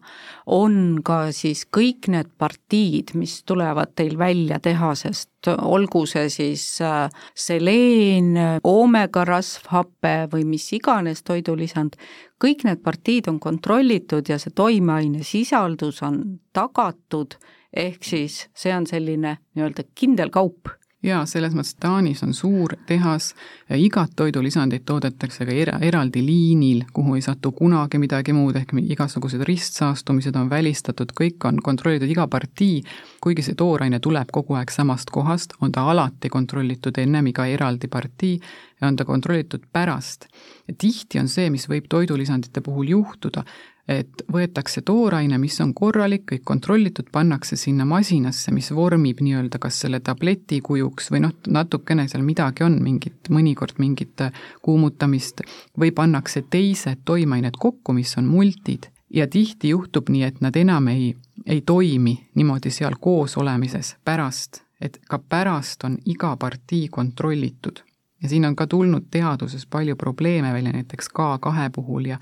on 0.56 1.02
ka 1.04 1.20
siis 1.36 1.66
kõik 1.78 2.08
need 2.14 2.30
partiid, 2.40 3.12
mis 3.20 3.42
tulevad 3.44 3.92
teil 3.96 4.18
välja 4.20 4.60
tehasest, 4.64 5.52
olgu 5.58 6.06
see 6.08 6.30
siis 6.32 6.66
äh, 6.82 7.12
seleen, 7.36 8.34
oomegarasvhape 8.64 10.16
või 10.32 10.48
mis 10.56 10.70
iganes 10.78 11.24
toidulisand, 11.28 12.00
kõik 12.44 12.64
need 12.68 12.84
partiid 12.84 13.28
on 13.32 13.42
kontrollitud 13.44 14.30
ja 14.30 14.40
see 14.40 14.56
toimeaine 14.56 15.24
sisaldus 15.28 16.02
on 16.06 16.40
tagatud, 16.56 17.36
ehk 17.76 18.04
siis 18.08 18.46
see 18.56 18.74
on 18.76 18.88
selline 18.88 19.38
nii-öelda 19.56 19.90
kindel 19.96 20.32
kaup 20.32 20.72
jaa, 21.04 21.26
selles 21.30 21.54
mõttes 21.54 21.76
Taanis 21.80 22.24
on 22.26 22.34
suur 22.34 22.74
tehas, 22.90 23.30
igat 23.74 24.16
toidulisandit 24.18 24.86
toodetakse 24.86 25.46
ka 25.46 25.54
era, 25.54 25.78
eraldi 25.86 26.24
liinil, 26.26 26.84
kuhu 26.94 27.16
ei 27.18 27.24
satu 27.26 27.52
kunagi 27.56 28.00
midagi 28.02 28.34
muud, 28.34 28.58
ehk 28.58 28.74
igasugused 28.82 29.44
ristsaastumised 29.48 30.36
on 30.40 30.50
välistatud, 30.50 31.14
kõik 31.18 31.46
on 31.50 31.62
kontrollitud, 31.64 32.10
iga 32.10 32.28
partii, 32.28 32.82
kuigi 33.24 33.46
see 33.46 33.58
tooraine 33.60 34.02
tuleb 34.04 34.34
kogu 34.34 34.58
aeg 34.58 34.74
samast 34.74 35.14
kohast, 35.14 35.54
on 35.62 35.72
ta 35.72 35.86
alati 35.92 36.32
kontrollitud 36.34 36.98
ennem 36.98 37.32
iga 37.34 37.46
eraldi 37.46 37.88
partii 37.88 38.36
ja 38.82 38.90
on 38.90 38.98
ta 38.98 39.06
kontrollitud 39.06 39.70
pärast. 39.74 40.28
ja 40.68 40.74
tihti 40.78 41.20
on 41.20 41.28
see, 41.28 41.50
mis 41.50 41.70
võib 41.70 41.88
toidulisandite 41.90 42.62
puhul 42.62 42.90
juhtuda, 42.90 43.46
et 43.88 44.24
võetakse 44.34 44.82
tooraine, 44.86 45.38
mis 45.40 45.56
on 45.64 45.72
korralik, 45.74 46.26
kõik 46.32 46.44
kontrollitud, 46.48 47.08
pannakse 47.12 47.56
sinna 47.56 47.86
masinasse, 47.88 48.52
mis 48.52 48.70
vormib 48.76 49.22
nii-öelda 49.24 49.62
kas 49.64 49.80
selle 49.84 50.02
tableti 50.04 50.60
kujuks 50.62 51.08
või 51.14 51.24
noh, 51.24 51.34
natukene 51.48 52.08
seal 52.12 52.26
midagi 52.28 52.66
on, 52.68 52.82
mingit, 52.84 53.32
mõnikord 53.32 53.80
mingit 53.80 54.28
kuumutamist, 54.62 55.46
või 55.80 55.94
pannakse 55.96 56.44
teised 56.50 57.06
toimeained 57.08 57.56
kokku, 57.60 57.96
mis 57.96 58.18
on 58.20 58.28
multid 58.28 58.90
ja 59.14 59.28
tihti 59.28 59.70
juhtub 59.70 60.12
nii, 60.12 60.24
et 60.24 60.42
nad 60.44 60.56
enam 60.56 60.88
ei, 60.92 61.16
ei 61.46 61.62
toimi 61.62 62.18
niimoodi 62.36 62.72
seal 62.76 63.00
koos 63.00 63.38
olemises 63.38 63.96
pärast, 64.06 64.64
et 64.82 65.00
ka 65.10 65.20
pärast 65.20 65.88
on 65.88 65.98
iga 66.06 66.36
partii 66.36 66.88
kontrollitud. 66.92 67.80
ja 68.22 68.30
siin 68.30 68.46
on 68.46 68.56
ka 68.56 68.68
tulnud 68.68 69.08
teaduses 69.12 69.66
palju 69.66 69.96
probleeme 69.96 70.54
välja, 70.54 70.72
näiteks 70.74 71.08
K2 71.08 71.70
puhul 71.76 72.06
ja 72.06 72.18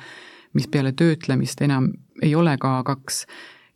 mis 0.55 0.67
peale 0.71 0.91
töötlemist 0.91 1.61
enam 1.61 1.91
ei 2.23 2.35
ole 2.35 2.55
K2 2.55 3.27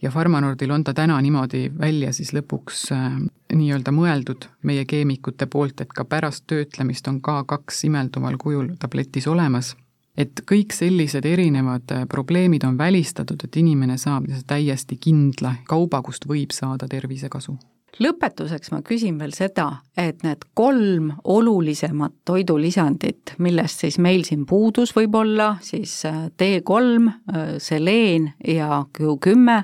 ja 0.02 0.12
Pharmanordil 0.12 0.72
on 0.72 0.84
ta 0.84 0.94
täna 0.94 1.22
niimoodi 1.22 1.72
välja 1.80 2.14
siis 2.14 2.32
lõpuks 2.34 2.86
äh, 2.96 3.20
nii-öelda 3.54 3.92
mõeldud 3.92 4.48
meie 4.64 4.86
keemikute 4.86 5.46
poolt, 5.46 5.82
et 5.82 5.94
ka 5.94 6.06
pärast 6.06 6.48
töötlemist 6.48 7.08
on 7.08 7.20
K2 7.22 7.86
imelduval 7.90 8.38
kujul 8.38 8.74
tabletis 8.80 9.28
olemas. 9.28 9.76
et 10.18 10.42
kõik 10.52 10.74
sellised 10.76 11.26
erinevad 11.26 11.92
äh, 11.92 12.06
probleemid 12.10 12.64
on 12.64 12.78
välistatud, 12.78 13.44
et 13.44 13.58
inimene 13.58 13.98
saab 13.98 14.26
täiesti 14.48 14.98
kindla 14.98 15.56
kauba, 15.68 16.02
kust 16.02 16.28
võib 16.28 16.52
saada 16.52 16.88
tervisekasu 16.88 17.58
lõpetuseks 18.00 18.72
ma 18.72 18.82
küsin 18.86 19.18
veel 19.20 19.34
seda, 19.36 19.68
et 19.98 20.24
need 20.24 20.44
kolm 20.58 21.12
olulisemat 21.24 22.14
toidulisandit, 22.26 23.36
millest 23.40 23.86
siis 23.86 24.00
meil 24.00 24.24
siin 24.28 24.46
puudus 24.50 24.94
võib-olla, 24.96 25.56
siis 25.62 26.02
D3, 26.06 27.08
äh, 27.08 27.10
äh, 27.36 27.56
seleen 27.58 28.32
ja 28.48 28.84
Q10 28.98 29.64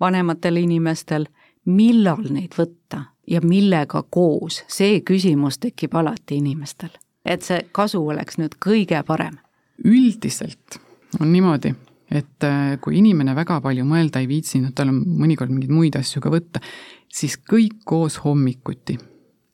vanematel 0.00 0.60
inimestel, 0.64 1.26
millal 1.64 2.26
neid 2.30 2.54
võtta 2.58 3.04
ja 3.26 3.40
millega 3.40 4.02
koos, 4.10 4.62
see 4.68 5.00
küsimus 5.00 5.58
tekib 5.58 5.94
alati 5.96 6.38
inimestel. 6.42 6.92
et 7.24 7.42
see 7.42 7.62
kasu 7.72 8.02
oleks 8.06 8.36
nüüd 8.38 8.58
kõige 8.60 9.02
parem. 9.02 9.38
üldiselt 9.84 10.80
on 11.20 11.32
niimoodi 11.32 11.74
et 12.14 12.46
äh, 12.46 12.74
kui 12.82 12.98
inimene 13.00 13.34
väga 13.36 13.60
palju 13.64 13.84
mõelda 13.88 14.22
ei 14.22 14.30
viitsi, 14.30 14.60
noh, 14.62 14.72
tal 14.76 14.92
on 14.92 15.02
mõnikord 15.22 15.52
mingeid 15.52 15.72
muid 15.74 15.98
asju 15.98 16.22
ka 16.24 16.32
võtta, 16.32 16.62
siis 17.10 17.36
kõik 17.50 17.82
koos 17.84 18.20
hommikuti. 18.24 18.98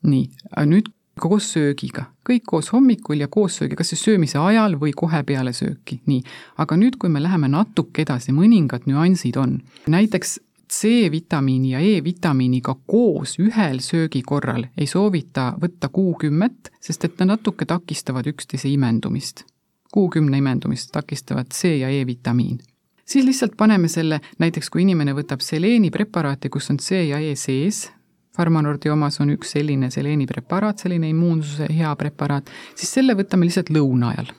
nii, 0.00 0.28
nüüd 0.64 0.86
koos 1.20 1.50
söögiga, 1.52 2.06
kõik 2.24 2.46
koos 2.48 2.70
hommikul 2.72 3.20
ja 3.20 3.28
koos 3.28 3.58
söögiga, 3.58 3.82
kas 3.82 3.90
siis 3.92 4.04
söömise 4.06 4.38
ajal 4.40 4.78
või 4.80 4.94
kohe 4.96 5.20
peale 5.28 5.52
sööki, 5.52 6.00
nii. 6.08 6.22
aga 6.56 6.78
nüüd, 6.80 6.96
kui 6.96 7.12
me 7.12 7.20
läheme 7.20 7.50
natuke 7.52 8.06
edasi, 8.06 8.32
mõningad 8.32 8.88
nüansid 8.88 9.36
on, 9.40 9.58
näiteks 9.90 10.38
C-vitamiini 10.70 11.74
ja 11.74 11.80
E-vitamiiniga 11.82 12.76
koos 12.86 13.36
ühel 13.42 13.80
söögikorral 13.84 14.68
ei 14.78 14.86
soovita 14.86 15.50
võtta 15.60 15.90
kuukümmet, 15.92 16.72
sest 16.80 17.04
et 17.04 17.18
nad 17.20 17.34
natuke 17.34 17.66
takistavad 17.66 18.28
üksteise 18.30 18.70
imendumist 18.70 19.44
kuukümne 19.92 20.38
imendumist 20.38 20.92
takistavad 20.92 21.46
C 21.54 21.78
ja 21.78 21.88
E-vitamiin. 21.88 22.58
siis 23.04 23.24
lihtsalt 23.24 23.56
paneme 23.56 23.88
selle, 23.88 24.20
näiteks 24.38 24.70
kui 24.70 24.82
inimene 24.82 25.12
võtab 25.12 25.40
seleeni 25.42 25.90
preparaati, 25.90 26.48
kus 26.48 26.70
on 26.70 26.78
C 26.78 27.08
ja 27.08 27.18
E 27.18 27.34
sees, 27.36 27.90
Farmanordi 28.36 28.90
omas 28.90 29.20
on 29.20 29.32
üks 29.34 29.50
selline 29.56 29.90
seleeni 29.90 30.26
preparaat, 30.26 30.78
selline 30.78 31.08
immuunsuse 31.10 31.66
hea 31.74 31.90
preparaat, 31.96 32.50
siis 32.78 32.92
selle 32.94 33.16
võtame 33.18 33.48
lihtsalt 33.48 33.72
lõuna 33.74 34.12
ajal. 34.14 34.30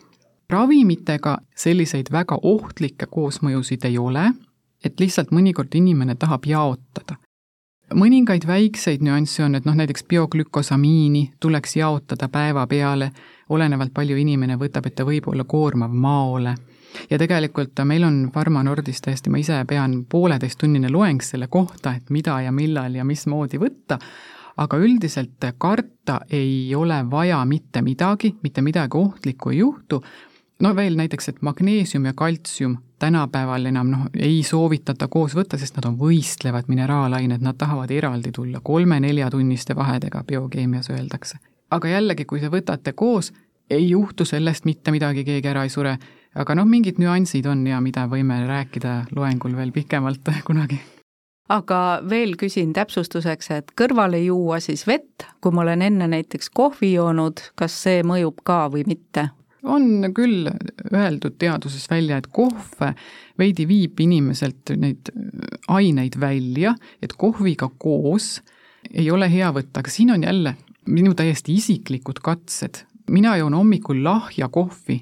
ravimitega 0.50 1.38
selliseid 1.56 2.10
väga 2.12 2.38
ohtlikke 2.44 3.06
koosmõjusid 3.12 3.86
ei 3.88 3.98
ole, 3.98 4.32
et 4.84 5.00
lihtsalt 5.00 5.32
mõnikord 5.32 5.76
inimene 5.76 6.16
tahab 6.16 6.46
jaotada 6.46 7.20
mõningaid 7.94 8.48
väikseid 8.48 9.04
nüansse 9.04 9.44
on, 9.44 9.56
et 9.56 9.66
noh, 9.66 9.76
näiteks 9.76 10.04
bioglükosamiini 10.10 11.34
tuleks 11.40 11.76
jaotada 11.76 12.30
päeva 12.32 12.68
peale 12.68 13.12
olenevalt 13.52 13.94
palju 13.94 14.18
inimene 14.18 14.58
võtab, 14.60 14.88
et 14.88 14.96
ta 14.96 15.06
võib 15.08 15.28
olla 15.32 15.44
koormav 15.44 15.94
maole. 15.94 16.56
ja 17.10 17.18
tegelikult 17.18 17.80
meil 17.88 18.04
on 18.04 18.18
Pharma 18.34 18.64
Nordis 18.64 19.02
täiesti, 19.02 19.30
ma 19.30 19.40
ise 19.40 19.62
pean 19.68 20.04
pooleteisttunnine 20.10 20.90
loeng 20.92 21.22
selle 21.24 21.48
kohta, 21.48 21.96
et 21.96 22.10
mida 22.10 22.42
ja 22.42 22.52
millal 22.52 22.96
ja 22.96 23.06
mismoodi 23.08 23.60
võtta, 23.60 24.00
aga 24.58 24.78
üldiselt 24.78 25.48
karta 25.58 26.20
ei 26.30 26.76
ole 26.76 27.00
vaja 27.12 27.40
mitte 27.46 27.82
midagi, 27.82 28.36
mitte 28.44 28.62
midagi 28.62 28.98
ohtlikku 28.98 29.54
ei 29.54 29.62
juhtu, 29.62 30.02
no 30.60 30.76
veel 30.76 30.98
näiteks, 31.00 31.30
et 31.30 31.42
magneesium 31.42 32.06
ja 32.06 32.14
kaltsium 32.14 32.78
tänapäeval 33.00 33.66
enam 33.66 33.88
noh, 33.90 34.04
ei 34.20 34.44
soovitata 34.44 35.08
koos 35.08 35.36
võtta, 35.36 35.58
sest 35.58 35.80
nad 35.80 35.88
on 35.90 35.96
võistlevad 36.00 36.68
mineraalained, 36.68 37.42
nad 37.42 37.58
tahavad 37.58 37.92
eraldi 37.92 38.36
tulla 38.36 38.60
kolme-neljatunniste 38.64 39.76
vahedega, 39.76 40.24
biokeemias 40.28 40.92
öeldakse 40.92 41.40
aga 41.72 41.94
jällegi, 41.96 42.26
kui 42.26 42.40
te 42.40 42.52
võtate 42.52 42.94
koos, 42.94 43.32
ei 43.72 43.90
juhtu 43.90 44.26
sellest 44.28 44.66
mitte 44.68 44.92
midagi, 44.92 45.24
keegi 45.28 45.48
ära 45.48 45.64
ei 45.64 45.70
sure. 45.74 45.98
aga 46.36 46.56
noh, 46.56 46.66
mingid 46.68 47.00
nüansid 47.00 47.48
on 47.48 47.66
ja 47.68 47.82
mida 47.84 48.08
võime 48.08 48.40
rääkida 48.48 49.06
loengul 49.16 49.56
veel 49.56 49.72
pikemalt 49.76 50.28
kunagi 50.48 50.80
aga 51.52 52.00
veel 52.08 52.38
küsin 52.40 52.72
täpsustuseks, 52.76 53.52
et 53.52 53.74
kõrvale 53.76 54.22
juua 54.24 54.62
siis 54.64 54.86
vett, 54.88 55.26
kui 55.44 55.52
ma 55.52 55.66
olen 55.66 55.84
enne 55.84 56.08
näiteks 56.12 56.50
kohvi 56.56 56.94
joonud, 56.94 57.42
kas 57.60 57.76
see 57.84 58.04
mõjub 58.08 58.44
ka 58.48 58.66
või 58.72 58.86
mitte? 58.88 59.30
on 59.62 60.08
küll 60.18 60.48
öeldud 60.90 61.36
teaduses 61.38 61.84
välja, 61.92 62.18
et 62.18 62.32
kohv 62.34 62.80
veidi 63.38 63.68
viib 63.70 64.00
inimeselt 64.02 64.74
neid 64.74 65.12
aineid 65.70 66.18
välja, 66.20 66.74
et 67.02 67.14
kohviga 67.14 67.70
koos 67.78 68.40
ei 68.90 69.12
ole 69.14 69.30
hea 69.30 69.52
võtta, 69.54 69.84
aga 69.84 69.94
siin 69.94 70.16
on 70.16 70.26
jälle 70.26 70.56
minu 70.88 71.14
täiesti 71.18 71.56
isiklikud 71.60 72.22
katsed, 72.24 72.84
mina 73.10 73.36
joon 73.38 73.54
hommikul 73.54 74.04
lahja 74.04 74.50
kohvi, 74.50 75.02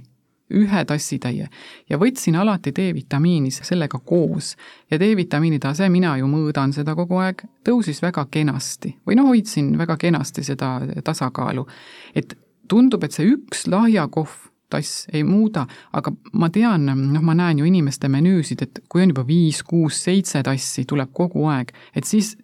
ühe 0.49 0.81
tassitäie 0.85 1.47
ja 1.89 1.97
võtsin 2.01 2.35
alati 2.39 2.71
D-vitamiini 2.73 3.51
sellega 3.53 3.99
koos. 3.99 4.55
Ja 4.91 4.97
D-vitamiini 4.99 5.59
tase, 5.61 5.89
mina 5.93 6.15
ju 6.17 6.27
mõõdan 6.29 6.73
seda 6.73 6.95
kogu 6.97 7.19
aeg, 7.21 7.43
tõusis 7.65 8.01
väga 8.01 8.25
kenasti. 8.31 8.95
Või 9.05 9.19
noh, 9.19 9.29
hoidsin 9.29 9.75
väga 9.77 9.97
kenasti 10.01 10.43
seda 10.43 10.79
tasakaalu. 11.05 11.67
et 12.15 12.33
tundub, 12.69 13.03
et 13.03 13.13
see 13.13 13.29
üks 13.29 13.67
lahja 13.67 14.07
kohv 14.07 14.49
tass 14.69 15.07
ei 15.13 15.23
muuda, 15.25 15.65
aga 15.97 16.11
ma 16.37 16.49
tean, 16.53 16.85
noh, 16.85 17.23
ma 17.25 17.33
näen 17.33 17.61
ju 17.61 17.65
inimeste 17.65 18.09
menüüsid, 18.11 18.61
et 18.61 18.83
kui 18.89 19.01
on 19.01 19.13
juba 19.13 19.25
viis, 19.25 19.63
kuus, 19.65 19.97
seitse 20.05 20.43
tassi, 20.45 20.85
tuleb 20.85 21.09
kogu 21.13 21.47
aeg, 21.49 21.73
et 21.97 22.05
siis, 22.05 22.35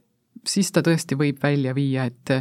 siis 0.45 0.71
ta 0.73 0.81
tõesti 0.85 1.17
võib 1.19 1.37
välja 1.43 1.75
viia, 1.77 2.07
et 2.09 2.33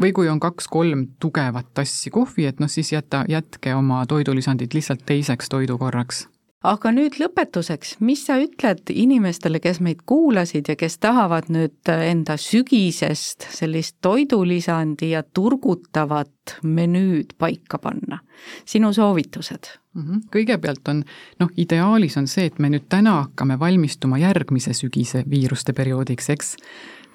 või 0.00 0.12
kui 0.12 0.28
on 0.28 0.40
kaks-kolm 0.40 1.06
tugevat 1.20 1.72
tassi 1.74 2.10
kohvi, 2.10 2.46
et 2.46 2.60
noh, 2.60 2.70
siis 2.70 2.92
jäta, 2.92 3.24
jätke 3.28 3.74
oma 3.74 4.04
toidulisandid 4.06 4.74
lihtsalt 4.74 5.02
teiseks 5.06 5.48
toidukorraks 5.48 6.26
aga 6.64 6.90
nüüd 6.94 7.18
lõpetuseks, 7.20 7.98
mis 8.04 8.24
sa 8.26 8.38
ütled 8.40 8.88
inimestele, 8.92 9.60
kes 9.62 9.80
meid 9.84 10.02
kuulasid 10.08 10.70
ja 10.72 10.76
kes 10.80 10.96
tahavad 11.02 11.50
nüüd 11.52 11.92
enda 11.92 12.38
sügisest 12.40 13.48
sellist 13.52 13.98
toidulisandi 14.04 15.12
ja 15.12 15.22
turgutavat 15.22 16.58
menüüd 16.64 17.36
paika 17.38 17.78
panna? 17.78 18.20
sinu 18.64 18.92
soovitused? 18.92 19.68
-hmm. 19.94 20.24
kõigepealt 20.32 20.88
on 20.88 21.04
noh, 21.40 21.50
ideaalis 21.56 22.16
on 22.16 22.26
see, 22.28 22.48
et 22.50 22.58
me 22.58 22.70
nüüd 22.72 22.88
täna 22.88 23.20
hakkame 23.22 23.58
valmistuma 23.58 24.18
järgmise 24.18 24.72
sügise 24.72 25.24
viiruste 25.30 25.72
perioodiks, 25.72 26.30
eks 26.30 26.56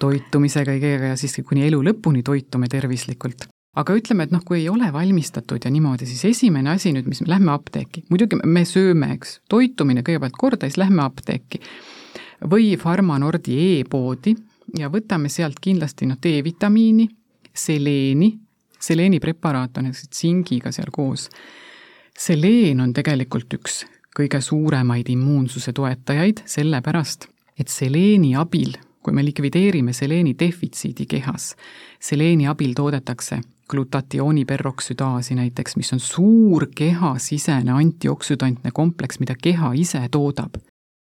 toitumise 0.00 0.64
kõigega 0.66 1.12
ja 1.12 1.16
siis 1.20 1.38
kuni 1.46 1.66
elu 1.68 1.80
lõpuni 1.90 2.24
toitume 2.26 2.68
tervislikult. 2.72 3.48
aga 3.76 3.94
ütleme, 3.94 4.24
et 4.26 4.32
noh, 4.34 4.42
kui 4.42 4.58
ei 4.58 4.68
ole 4.68 4.88
valmistatud 4.92 5.62
ja 5.64 5.70
niimoodi, 5.70 6.06
siis 6.06 6.24
esimene 6.32 6.72
asi 6.72 6.90
nüüd, 6.92 7.06
mis 7.06 7.20
me 7.22 7.30
lähme 7.30 7.52
apteeki, 7.54 8.02
muidugi 8.10 8.40
me 8.42 8.64
sööme, 8.66 9.12
eks, 9.14 9.36
toitumine 9.48 10.02
kõigepealt 10.02 10.34
korda, 10.38 10.66
siis 10.66 10.80
lähme 10.80 11.04
apteeki. 11.04 11.60
või 12.50 12.72
Pharmanordi 12.80 13.56
e-poodi 13.80 14.34
ja 14.78 14.88
võtame 14.90 15.28
sealt 15.28 15.60
kindlasti 15.60 16.08
noh, 16.08 16.18
D-vitamiini, 16.18 17.08
seleeni, 17.54 18.32
seleeni 18.80 19.20
preparaat 19.20 19.78
on 19.78 19.90
näiteks 19.90 20.08
tsingiga 20.08 20.72
seal 20.72 20.90
koos. 20.90 21.28
seleen 22.18 22.80
on 22.80 22.92
tegelikult 22.92 23.54
üks 23.54 23.84
kõige 24.16 24.40
suuremaid 24.40 25.08
immuunsuse 25.08 25.72
toetajaid, 25.72 26.42
sellepärast 26.46 27.28
et 27.58 27.68
seleeni 27.68 28.34
abil 28.36 28.74
kui 29.02 29.14
me 29.14 29.24
likvideerime 29.24 29.92
seleeni 29.92 30.34
defitsiidi 30.38 31.06
kehas, 31.06 31.54
seleeni 32.00 32.48
abil 32.48 32.72
toodetakse 32.76 33.40
glutatiooniperoksüdaasi 33.70 35.34
näiteks, 35.34 35.76
mis 35.76 35.92
on 35.92 36.00
suur 36.00 36.66
kehasisene 36.74 37.72
antioksüdantne 37.72 38.70
kompleks, 38.74 39.20
mida 39.20 39.34
keha 39.42 39.72
ise 39.72 40.08
toodab. 40.10 40.54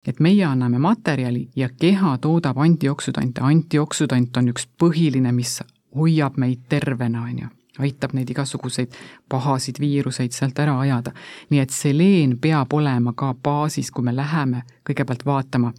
et 0.07 0.19
meie 0.19 0.45
anname 0.45 0.77
materjali 0.77 1.49
ja 1.55 1.69
keha 1.79 2.17
toodab 2.17 2.57
antioksüdante, 2.57 3.41
antioksüdant 3.41 4.37
on 4.37 4.49
üks 4.49 4.67
põhiline, 4.77 5.31
mis 5.31 5.63
hoiab 5.95 6.37
meid 6.37 6.59
tervena, 6.69 7.21
on 7.21 7.39
ju 7.39 7.47
aitab 7.79 8.13
neid 8.13 8.29
igasuguseid 8.29 8.93
pahasid 9.29 9.79
viiruseid 9.79 10.31
sealt 10.31 10.59
ära 10.59 10.79
ajada. 10.79 11.11
nii 11.49 11.59
et 11.59 11.69
seleen 11.69 12.37
peab 12.39 12.73
olema 12.73 13.13
ka 13.13 13.33
baasis, 13.33 13.91
kui 13.91 14.03
me 14.03 14.15
läheme 14.15 14.63
kõigepealt 14.89 15.25
vaatama 15.25 15.73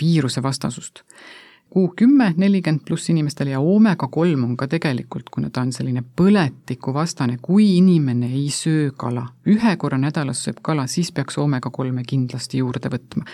viirusevastasust 0.00 1.02
kuu 1.72 1.92
kümme, 1.96 2.34
nelikümmend 2.36 2.84
pluss 2.84 3.08
inimestel 3.10 3.48
ja 3.48 3.60
oomega 3.60 4.08
kolm 4.12 4.44
on 4.44 4.56
ka 4.60 4.66
tegelikult, 4.68 5.30
kuna 5.32 5.48
ta 5.50 5.62
on 5.64 5.72
selline 5.72 6.02
põletikuvastane, 6.20 7.38
kui 7.42 7.78
inimene 7.78 8.28
ei 8.28 8.50
söö 8.52 8.90
kala, 8.96 9.24
ühe 9.48 9.72
korra 9.80 9.98
nädalas 9.98 10.44
sööb 10.44 10.60
kala, 10.62 10.84
siis 10.86 11.12
peaks 11.16 11.38
oomega 11.40 11.72
kolme 11.72 12.04
kindlasti 12.08 12.60
juurde 12.60 12.92
võtma. 12.92 13.24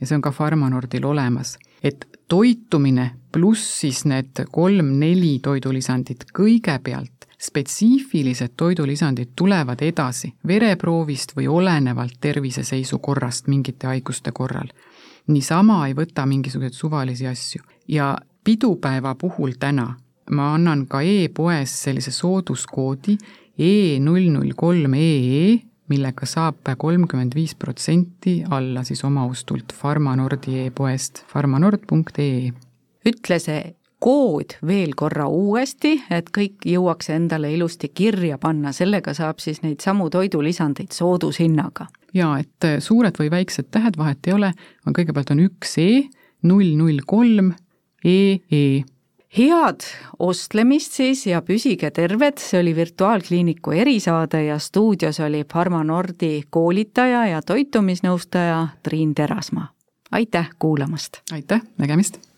ja 0.00 0.06
see 0.06 0.16
on 0.16 0.24
ka 0.24 0.32
Pharmanordil 0.32 1.04
olemas, 1.04 1.58
et 1.82 2.08
toitumine 2.28 3.10
pluss 3.32 3.80
siis 3.80 4.04
need 4.08 4.46
kolm-neli 4.52 5.38
toidulisandit 5.44 6.24
kõigepealt, 6.32 7.28
spetsiifilised 7.36 8.56
toidulisandid 8.56 9.36
tulevad 9.36 9.82
edasi 9.84 10.32
vereproovist 10.48 11.36
või 11.36 11.48
olenevalt 11.48 12.16
terviseseisukorrast 12.20 13.52
mingite 13.52 13.92
haiguste 13.92 14.32
korral 14.32 14.72
niisama 15.26 15.86
ei 15.86 15.94
võta 15.94 16.26
mingisuguseid 16.26 16.72
suvalisi 16.72 17.26
asju. 17.26 17.62
ja 17.88 18.16
pidupäeva 18.44 19.14
puhul 19.14 19.52
täna 19.58 19.94
ma 20.30 20.54
annan 20.54 20.86
ka 20.86 21.00
e-poes 21.02 21.82
sellise 21.82 22.10
sooduskoodi 22.10 23.18
E 23.56 23.96
null 24.04 24.28
null 24.28 24.52
kolm 24.52 24.92
EE, 25.00 25.54
millega 25.88 26.26
saab 26.28 26.66
kolmkümmend 26.76 27.32
viis 27.32 27.54
protsenti 27.56 28.42
alla 28.52 28.82
siis 28.84 29.00
omaostult 29.08 29.72
Pharmanordi 29.78 30.58
e-poest 30.66 31.22
pharmanord.ee. 31.30 32.50
ütle 33.08 33.38
see 33.40 33.62
kood 33.96 34.58
veel 34.68 34.92
korra 34.92 35.24
uuesti, 35.32 35.94
et 36.12 36.28
kõik 36.36 36.68
jõuaks 36.68 37.08
endale 37.14 37.48
ilusti 37.54 37.88
kirja 37.88 38.36
panna, 38.36 38.74
sellega 38.76 39.14
saab 39.16 39.40
siis 39.40 39.62
neid 39.64 39.80
samu 39.80 40.10
toidulisandeid 40.12 40.92
soodushinnaga 40.92 41.88
jaa, 42.16 42.40
et 42.42 42.66
äh, 42.66 42.78
suured 42.82 43.16
või 43.20 43.30
väiksed 43.32 43.70
tähed, 43.74 43.98
vahet 44.00 44.26
ei 44.26 44.36
ole, 44.36 44.52
on 44.86 44.96
kõigepealt 44.96 45.32
on 45.34 45.44
üks 45.46 45.76
E, 45.82 45.88
null 46.46 46.74
null 46.78 47.02
kolm, 47.06 47.52
EE. 48.06 48.84
head 49.36 49.86
ostlemist 50.22 50.96
siis 50.96 51.26
ja 51.26 51.42
püsige 51.44 51.90
terved, 51.90 52.38
see 52.40 52.60
oli 52.62 52.76
Virtuaalkliiniku 52.76 53.74
erisaade 53.76 54.44
ja 54.46 54.58
stuudios 54.62 55.20
oli 55.20 55.44
Pharmanordi 55.44 56.46
koolitaja 56.50 57.26
ja 57.34 57.42
toitumisnõustaja 57.42 58.62
Triin 58.82 59.14
Terasmaa. 59.14 59.68
aitäh 60.12 60.50
kuulamast! 60.58 61.20
aitäh, 61.32 61.62
nägemist! 61.78 62.26